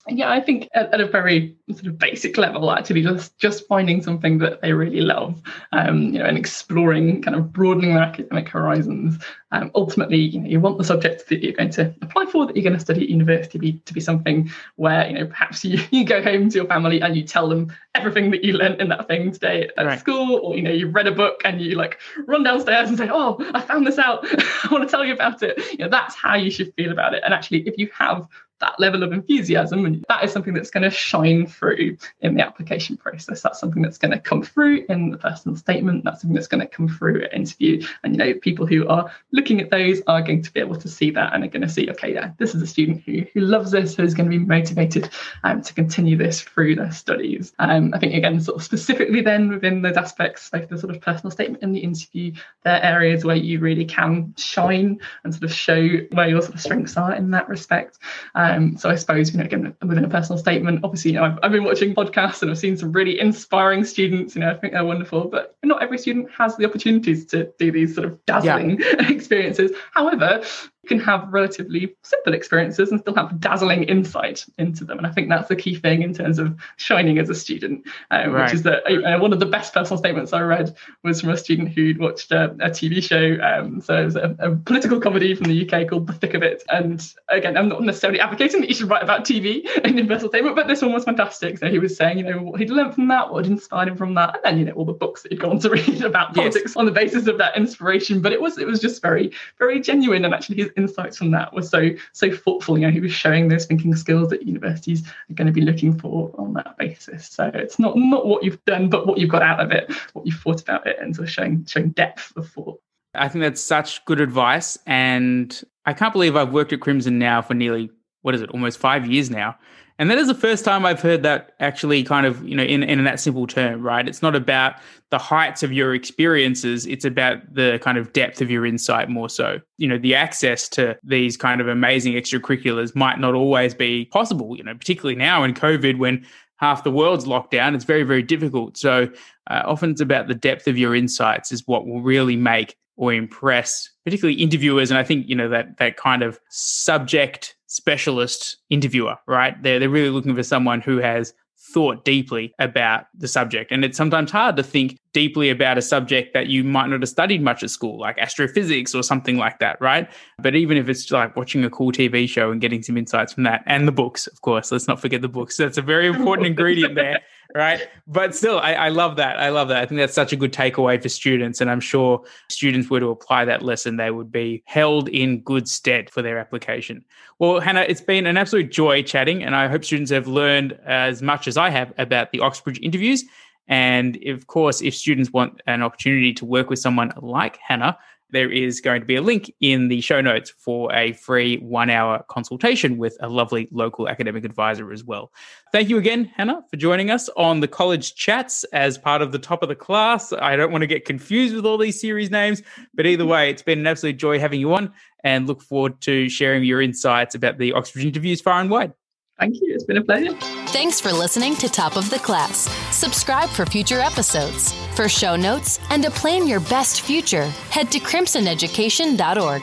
Yeah, 0.07 0.31
I 0.31 0.39
think 0.39 0.69
at, 0.73 0.93
at, 0.93 1.01
a 1.01 1.05
very 1.05 1.55
sort 1.69 1.87
of 1.87 1.99
basic 1.99 2.37
level, 2.37 2.71
actually, 2.71 3.03
just 3.03 3.37
just 3.37 3.67
finding 3.67 4.01
something 4.01 4.37
that 4.37 4.61
they 4.61 4.71
really 4.71 5.01
love, 5.01 5.41
um, 5.73 6.13
you 6.13 6.19
know, 6.19 6.25
and 6.25 6.37
exploring, 6.37 7.21
kind 7.21 7.35
of 7.35 7.51
broadening 7.51 7.93
their 7.93 8.03
academic 8.03 8.47
horizons. 8.47 9.21
Um, 9.51 9.71
ultimately, 9.75 10.17
you 10.17 10.39
know, 10.39 10.47
you 10.47 10.61
want 10.61 10.77
the 10.77 10.85
subject 10.85 11.27
that 11.27 11.43
you're 11.43 11.53
going 11.53 11.71
to 11.71 11.93
apply 12.01 12.27
for, 12.27 12.45
that 12.45 12.55
you're 12.55 12.63
going 12.63 12.77
to 12.77 12.79
study 12.79 13.03
at 13.03 13.09
university, 13.09 13.51
to 13.51 13.59
be 13.59 13.73
to 13.73 13.93
be 13.93 13.99
something 13.99 14.49
where 14.77 15.05
you 15.07 15.15
know 15.15 15.25
perhaps 15.25 15.65
you, 15.65 15.83
you 15.91 16.05
go 16.05 16.23
home 16.23 16.49
to 16.49 16.55
your 16.55 16.67
family 16.67 17.01
and 17.01 17.17
you 17.17 17.23
tell 17.23 17.49
them 17.49 17.71
everything 17.93 18.31
that 18.31 18.43
you 18.43 18.53
learned 18.53 18.79
in 18.79 18.87
that 18.89 19.07
thing 19.07 19.33
today 19.33 19.69
at 19.77 19.85
right. 19.85 19.99
school, 19.99 20.39
or 20.41 20.55
you 20.55 20.61
know, 20.61 20.71
you've 20.71 20.95
read 20.95 21.07
a 21.07 21.11
book 21.11 21.41
and 21.43 21.61
you 21.61 21.75
like 21.75 21.99
run 22.25 22.43
downstairs 22.43 22.87
and 22.87 22.97
say, 22.97 23.09
"Oh, 23.11 23.37
I 23.53 23.59
found 23.59 23.85
this 23.85 23.99
out. 23.99 24.25
I 24.63 24.69
want 24.71 24.85
to 24.85 24.89
tell 24.89 25.03
you 25.03 25.13
about 25.13 25.43
it." 25.43 25.57
You 25.73 25.79
know, 25.79 25.89
that's 25.89 26.15
how 26.15 26.35
you 26.35 26.49
should 26.49 26.73
feel 26.75 26.91
about 26.91 27.13
it. 27.13 27.21
And 27.25 27.33
actually, 27.33 27.67
if 27.67 27.77
you 27.77 27.89
have 27.93 28.27
that 28.59 28.79
level 28.79 29.03
of 29.03 29.11
enthusiasm 29.11 29.85
and 29.85 30.05
that 30.09 30.23
is 30.23 30.31
something 30.31 30.53
that's 30.53 30.71
going 30.71 30.83
to 30.83 30.89
shine 30.89 31.47
through 31.47 31.97
in 32.21 32.35
the 32.35 32.45
application 32.45 32.97
process. 32.97 33.41
That's 33.41 33.59
something 33.59 33.81
that's 33.81 33.97
going 33.97 34.11
to 34.11 34.19
come 34.19 34.43
through 34.43 34.85
in 34.89 35.11
the 35.11 35.17
personal 35.17 35.55
statement. 35.55 36.03
That's 36.03 36.21
something 36.21 36.35
that's 36.35 36.47
going 36.47 36.61
to 36.61 36.67
come 36.67 36.87
through 36.87 37.23
at 37.23 37.33
interview. 37.33 37.85
And 38.03 38.13
you 38.13 38.17
know 38.17 38.33
people 38.39 38.65
who 38.65 38.87
are 38.87 39.11
looking 39.31 39.61
at 39.61 39.69
those 39.69 40.01
are 40.07 40.21
going 40.21 40.41
to 40.41 40.51
be 40.51 40.59
able 40.59 40.75
to 40.75 40.87
see 40.87 41.11
that 41.11 41.33
and 41.33 41.43
are 41.43 41.47
going 41.47 41.61
to 41.61 41.69
see 41.69 41.89
okay 41.89 42.13
yeah 42.13 42.31
this 42.37 42.53
is 42.55 42.61
a 42.61 42.67
student 42.67 43.01
who, 43.05 43.25
who 43.33 43.41
loves 43.41 43.71
this 43.71 43.95
who's 43.95 44.13
going 44.13 44.29
to 44.29 44.37
be 44.37 44.43
motivated 44.43 45.09
um, 45.43 45.61
to 45.61 45.73
continue 45.73 46.17
this 46.17 46.41
through 46.41 46.75
their 46.75 46.91
studies. 46.91 47.53
Um, 47.59 47.93
i 47.93 47.99
think 47.99 48.13
again 48.13 48.39
sort 48.41 48.57
of 48.57 48.63
specifically 48.63 49.21
then 49.21 49.49
within 49.49 49.81
those 49.81 49.97
aspects 49.97 50.51
like 50.53 50.69
the 50.69 50.77
sort 50.77 50.95
of 50.95 51.01
personal 51.01 51.31
statement 51.31 51.63
and 51.63 51.75
the 51.75 51.79
interview 51.79 52.31
there 52.63 52.75
are 52.75 52.83
areas 52.83 53.23
where 53.23 53.35
you 53.35 53.59
really 53.59 53.85
can 53.85 54.33
shine 54.37 54.99
and 55.23 55.33
sort 55.33 55.43
of 55.43 55.53
show 55.53 55.81
where 56.11 56.29
your 56.29 56.41
sort 56.41 56.55
of 56.55 56.61
strengths 56.61 56.97
are 56.97 57.13
in 57.13 57.31
that 57.31 57.47
respect 57.49 57.99
um, 58.49 58.77
so 58.77 58.89
I 58.89 58.95
suppose, 58.95 59.31
you 59.31 59.37
know, 59.37 59.45
again, 59.45 59.75
within 59.81 60.03
a 60.03 60.09
personal 60.09 60.37
statement, 60.37 60.81
obviously, 60.83 61.11
you 61.11 61.17
know, 61.17 61.25
I've, 61.25 61.39
I've, 61.43 61.51
been 61.51 61.63
watching 61.63 61.93
podcasts 61.95 62.41
and 62.41 62.51
I've 62.51 62.57
seen 62.57 62.77
some 62.77 62.91
really 62.91 63.19
inspiring 63.19 63.83
students, 63.83 64.35
you 64.35 64.41
know, 64.41 64.51
I 64.51 64.55
think 64.55 64.73
they're 64.73 64.85
wonderful, 64.85 65.27
but 65.27 65.55
not 65.63 65.81
every 65.81 65.97
student 65.97 66.29
has 66.37 66.57
the 66.57 66.65
opportunities 66.65 67.25
to 67.27 67.51
do 67.59 67.71
these 67.71 67.95
sort 67.95 68.07
of 68.07 68.25
dazzling 68.25 68.79
yeah. 68.79 69.09
experiences. 69.09 69.71
However, 69.93 70.43
can 70.87 70.99
have 70.99 71.27
relatively 71.31 71.95
simple 72.03 72.33
experiences 72.33 72.91
and 72.91 72.99
still 72.99 73.15
have 73.15 73.39
dazzling 73.39 73.83
insight 73.83 74.45
into 74.57 74.85
them. 74.85 74.97
And 74.97 75.05
I 75.05 75.11
think 75.11 75.29
that's 75.29 75.49
the 75.49 75.55
key 75.55 75.75
thing 75.75 76.01
in 76.01 76.13
terms 76.13 76.39
of 76.39 76.59
shining 76.77 77.19
as 77.19 77.29
a 77.29 77.35
student, 77.35 77.85
um, 78.11 78.31
right. 78.31 78.43
which 78.43 78.53
is 78.53 78.63
that 78.63 78.83
uh, 78.87 79.19
one 79.19 79.33
of 79.33 79.39
the 79.39 79.45
best 79.45 79.73
personal 79.73 79.97
statements 79.97 80.31
I 80.31 80.41
read 80.41 80.75
was 81.03 81.21
from 81.21 81.29
a 81.31 81.37
student 81.37 81.69
who'd 81.69 81.99
watched 81.99 82.31
a, 82.31 82.51
a 82.59 82.69
TV 82.69 83.03
show. 83.03 83.41
Um, 83.43 83.81
so 83.81 84.01
it 84.01 84.05
was 84.05 84.15
a, 84.15 84.35
a, 84.39 84.55
political 84.55 84.99
comedy 84.99 85.35
from 85.35 85.47
the 85.47 85.69
UK 85.69 85.89
called 85.89 86.07
The 86.07 86.13
Thick 86.13 86.33
of 86.33 86.43
It. 86.43 86.63
And 86.69 87.05
again, 87.27 87.57
I'm 87.57 87.69
not 87.69 87.81
necessarily 87.83 88.19
advocating 88.19 88.61
that 88.61 88.69
you 88.69 88.75
should 88.75 88.89
write 88.89 89.03
about 89.03 89.25
TV 89.25 89.65
in 89.83 89.97
your 89.97 90.07
personal 90.07 90.29
statement, 90.29 90.55
but 90.55 90.67
this 90.67 90.81
one 90.81 90.93
was 90.93 91.03
fantastic. 91.03 91.57
So 91.57 91.67
he 91.67 91.79
was 91.79 91.95
saying, 91.95 92.19
you 92.19 92.23
know, 92.23 92.41
what 92.41 92.59
he'd 92.59 92.69
learned 92.69 92.95
from 92.95 93.07
that, 93.09 93.31
what 93.31 93.45
had 93.45 93.51
inspired 93.51 93.89
him 93.89 93.97
from 93.97 94.13
that, 94.15 94.35
and 94.35 94.43
then, 94.43 94.59
you 94.59 94.65
know, 94.65 94.73
all 94.73 94.85
the 94.85 94.93
books 94.93 95.23
that 95.23 95.31
he'd 95.31 95.41
gone 95.41 95.59
to 95.59 95.69
read 95.71 96.03
about 96.03 96.33
politics 96.33 96.71
yes. 96.71 96.77
on 96.77 96.85
the 96.85 96.91
basis 96.91 97.27
of 97.27 97.37
that 97.37 97.57
inspiration. 97.57 98.21
But 98.21 98.31
it 98.31 98.41
was 98.41 98.57
it 98.57 98.65
was 98.65 98.79
just 98.79 99.01
very, 99.01 99.31
very 99.57 99.81
genuine. 99.81 100.25
And 100.25 100.33
actually 100.33 100.68
insights 100.77 101.17
from 101.17 101.31
that 101.31 101.53
were 101.53 101.61
so 101.61 101.89
so 102.13 102.31
thoughtful. 102.31 102.77
You 102.77 102.87
know, 102.87 102.91
he 102.91 102.99
was 102.99 103.11
showing 103.11 103.47
those 103.47 103.65
thinking 103.65 103.95
skills 103.95 104.29
that 104.29 104.43
universities 104.43 105.07
are 105.07 105.33
going 105.33 105.47
to 105.47 105.53
be 105.53 105.61
looking 105.61 105.97
for 105.97 106.31
on 106.37 106.53
that 106.53 106.77
basis. 106.77 107.27
So 107.27 107.51
it's 107.53 107.79
not 107.79 107.97
not 107.97 108.25
what 108.25 108.43
you've 108.43 108.63
done, 108.65 108.89
but 108.89 109.07
what 109.07 109.17
you've 109.17 109.29
got 109.29 109.41
out 109.41 109.59
of 109.59 109.71
it, 109.71 109.91
what 110.13 110.25
you've 110.25 110.39
thought 110.39 110.61
about 110.61 110.87
it, 110.87 110.97
and 110.99 111.17
of 111.17 111.29
showing 111.29 111.65
showing 111.65 111.89
depth 111.89 112.35
of 112.35 112.49
thought. 112.49 112.79
I 113.15 113.27
think 113.27 113.43
that's 113.43 113.61
such 113.61 114.03
good 114.05 114.21
advice, 114.21 114.77
and 114.85 115.61
I 115.85 115.93
can't 115.93 116.13
believe 116.13 116.35
I've 116.35 116.53
worked 116.53 116.73
at 116.73 116.79
Crimson 116.79 117.17
now 117.17 117.41
for 117.41 117.53
nearly 117.53 117.89
what 118.21 118.35
is 118.35 118.41
it, 118.41 118.49
almost 118.51 118.79
five 118.79 119.07
years 119.07 119.29
now, 119.29 119.57
and 119.99 120.09
that 120.09 120.17
is 120.17 120.27
the 120.27 120.33
first 120.33 120.63
time 120.63 120.85
I've 120.85 121.01
heard 121.01 121.23
that 121.23 121.51
actually 121.59 122.03
kind 122.03 122.25
of, 122.25 122.41
you 122.47 122.55
know, 122.55 122.63
in, 122.63 122.83
in 122.83 123.03
that 123.03 123.19
simple 123.19 123.45
term, 123.45 123.81
right? 123.81 124.07
It's 124.07 124.21
not 124.21 124.33
about 124.33 124.75
the 125.11 125.17
heights 125.17 125.61
of 125.61 125.73
your 125.73 125.93
experiences, 125.93 126.85
it's 126.85 127.03
about 127.03 127.53
the 127.53 127.79
kind 127.83 127.97
of 127.97 128.13
depth 128.13 128.41
of 128.41 128.49
your 128.49 128.65
insight 128.65 129.09
more 129.09 129.29
so. 129.29 129.59
You 129.77 129.89
know, 129.89 129.97
the 129.97 130.15
access 130.15 130.69
to 130.69 130.97
these 131.03 131.35
kind 131.35 131.59
of 131.59 131.67
amazing 131.67 132.13
extracurriculars 132.13 132.95
might 132.95 133.19
not 133.19 133.35
always 133.35 133.73
be 133.75 134.05
possible, 134.05 134.55
you 134.55 134.63
know, 134.63 134.73
particularly 134.73 135.15
now 135.15 135.43
in 135.43 135.53
COVID 135.53 135.97
when 135.97 136.25
half 136.57 136.85
the 136.85 136.91
world's 136.91 137.27
locked 137.27 137.51
down, 137.51 137.75
it's 137.75 137.85
very, 137.85 138.03
very 138.03 138.23
difficult. 138.23 138.77
So 138.77 139.09
uh, 139.49 139.63
often 139.65 139.91
it's 139.91 140.01
about 140.01 140.29
the 140.29 140.35
depth 140.35 140.67
of 140.67 140.77
your 140.77 140.95
insights 140.95 141.51
is 141.51 141.67
what 141.67 141.85
will 141.85 142.01
really 142.01 142.37
make 142.37 142.75
or 142.99 143.13
impress 143.13 143.89
particularly 144.03 144.37
interviewers 144.39 144.91
and 144.91 144.97
i 144.97 145.03
think 145.03 145.25
you 145.27 145.35
know 145.35 145.47
that 145.47 145.77
that 145.77 145.95
kind 145.95 146.21
of 146.21 146.37
subject 146.49 147.55
specialist 147.69 148.57
interviewer 148.69 149.15
right? 149.27 149.61
They're, 149.63 149.79
they're 149.79 149.89
really 149.89 150.09
looking 150.09 150.35
for 150.35 150.43
someone 150.43 150.81
who 150.81 150.97
has 150.97 151.33
thought 151.73 152.05
deeply 152.05 152.53
about 152.57 153.05
the 153.17 153.27
subject. 153.27 153.71
And 153.71 153.83
it's 153.83 153.97
sometimes 153.97 154.31
hard 154.31 154.55
to 154.55 154.63
think 154.63 154.97
deeply 155.13 155.49
about 155.49 155.77
a 155.77 155.81
subject 155.81 156.33
that 156.33 156.47
you 156.47 156.63
might 156.63 156.87
not 156.87 157.01
have 157.01 157.09
studied 157.09 157.41
much 157.41 157.63
at 157.63 157.69
school 157.69 157.99
like 157.99 158.17
astrophysics 158.17 158.95
or 158.95 159.03
something 159.03 159.37
like 159.37 159.59
that 159.59 159.79
right? 159.81 160.09
But 160.39 160.55
even 160.55 160.77
if 160.77 160.89
it's 160.89 161.09
like 161.11 161.35
watching 161.35 161.63
a 161.63 161.69
cool 161.69 161.91
tv 161.91 162.27
show 162.27 162.51
and 162.51 162.61
getting 162.61 162.81
some 162.81 162.97
insights 162.97 163.33
from 163.33 163.43
that 163.43 163.63
and 163.65 163.87
the 163.87 163.91
books 163.91 164.27
of 164.27 164.41
course 164.41 164.71
let's 164.71 164.87
not 164.87 164.99
forget 164.99 165.21
the 165.21 165.29
books. 165.29 165.57
That's 165.57 165.77
a 165.77 165.81
very 165.81 166.07
important 166.07 166.47
ingredient 166.53 166.95
there 166.95 167.21
right? 167.55 167.87
But 168.07 168.35
still, 168.35 168.59
I, 168.59 168.73
I, 168.73 168.89
love 168.89 169.15
that. 169.15 169.39
I 169.39 169.49
love 169.49 169.69
that. 169.69 169.77
I 169.77 169.85
think 169.85 169.99
that's 169.99 170.13
such 170.13 170.31
a 170.31 170.35
good 170.35 170.53
takeaway 170.53 171.01
for 171.01 171.09
students. 171.09 171.61
And 171.61 171.69
I'm 171.69 171.79
sure 171.79 172.23
students 172.47 172.89
were 172.89 172.99
to 172.99 173.07
apply 173.07 173.45
that 173.45 173.63
lesson, 173.63 173.97
they 173.97 174.11
would 174.11 174.31
be 174.31 174.63
held 174.65 175.09
in 175.09 175.41
good 175.41 175.67
stead 175.67 176.09
for 176.09 176.21
their 176.21 176.37
application. 176.37 177.03
Well, 177.39 177.59
Hannah, 177.59 177.85
it's 177.87 178.01
been 178.01 178.27
an 178.27 178.37
absolute 178.37 178.71
joy 178.71 179.01
chatting. 179.03 179.43
And 179.43 179.55
I 179.55 179.67
hope 179.67 179.83
students 179.83 180.11
have 180.11 180.27
learned 180.27 180.77
as 180.85 181.21
much 181.21 181.47
as 181.47 181.57
I 181.57 181.69
have 181.69 181.93
about 181.97 182.31
the 182.31 182.39
Oxbridge 182.39 182.79
interviews. 182.81 183.23
And 183.67 184.17
of 184.25 184.47
course, 184.47 184.81
if 184.81 184.95
students 184.95 185.31
want 185.31 185.61
an 185.67 185.83
opportunity 185.83 186.33
to 186.33 186.45
work 186.45 186.69
with 186.69 186.79
someone 186.79 187.13
like 187.17 187.57
Hannah, 187.57 187.97
there 188.31 188.51
is 188.51 188.81
going 188.81 189.01
to 189.01 189.05
be 189.05 189.15
a 189.15 189.21
link 189.21 189.53
in 189.59 189.87
the 189.87 190.01
show 190.01 190.21
notes 190.21 190.53
for 190.57 190.93
a 190.93 191.13
free 191.13 191.57
one 191.57 191.89
hour 191.89 192.23
consultation 192.29 192.97
with 192.97 193.17
a 193.21 193.29
lovely 193.29 193.67
local 193.71 194.07
academic 194.07 194.45
advisor 194.45 194.91
as 194.91 195.03
well. 195.03 195.31
Thank 195.71 195.89
you 195.89 195.97
again, 195.97 196.25
Hannah, 196.35 196.63
for 196.69 196.77
joining 196.77 197.11
us 197.11 197.29
on 197.37 197.59
the 197.59 197.67
college 197.67 198.15
chats 198.15 198.63
as 198.65 198.97
part 198.97 199.21
of 199.21 199.31
the 199.31 199.39
top 199.39 199.63
of 199.63 199.69
the 199.69 199.75
class. 199.75 200.33
I 200.33 200.55
don't 200.55 200.71
want 200.71 200.81
to 200.81 200.87
get 200.87 201.05
confused 201.05 201.55
with 201.55 201.65
all 201.65 201.77
these 201.77 201.99
series 201.99 202.31
names, 202.31 202.61
but 202.93 203.05
either 203.05 203.25
way, 203.25 203.49
it's 203.49 203.63
been 203.63 203.79
an 203.79 203.87
absolute 203.87 204.17
joy 204.17 204.39
having 204.39 204.59
you 204.59 204.73
on 204.73 204.91
and 205.23 205.47
look 205.47 205.61
forward 205.61 205.99
to 206.01 206.29
sharing 206.29 206.63
your 206.63 206.81
insights 206.81 207.35
about 207.35 207.57
the 207.57 207.73
Oxford 207.73 208.03
interviews 208.03 208.41
far 208.41 208.59
and 208.59 208.69
wide. 208.69 208.93
Thank 209.39 209.55
you. 209.61 209.73
It's 209.73 209.85
been 209.85 209.97
a 209.97 210.03
pleasure. 210.03 210.33
Thanks 210.67 210.99
for 210.99 211.11
listening 211.11 211.55
to 211.55 211.69
Top 211.69 211.95
of 211.95 212.09
the 212.09 212.19
Class. 212.19 212.69
Subscribe 212.95 213.49
for 213.49 213.65
future 213.65 213.99
episodes. 213.99 214.73
For 214.95 215.07
show 215.07 215.35
notes 215.35 215.79
and 215.89 216.03
to 216.03 216.11
plan 216.11 216.45
your 216.45 216.59
best 216.59 217.01
future, 217.01 217.45
head 217.69 217.89
to 217.91 217.99
crimsoneducation.org. 217.99 219.61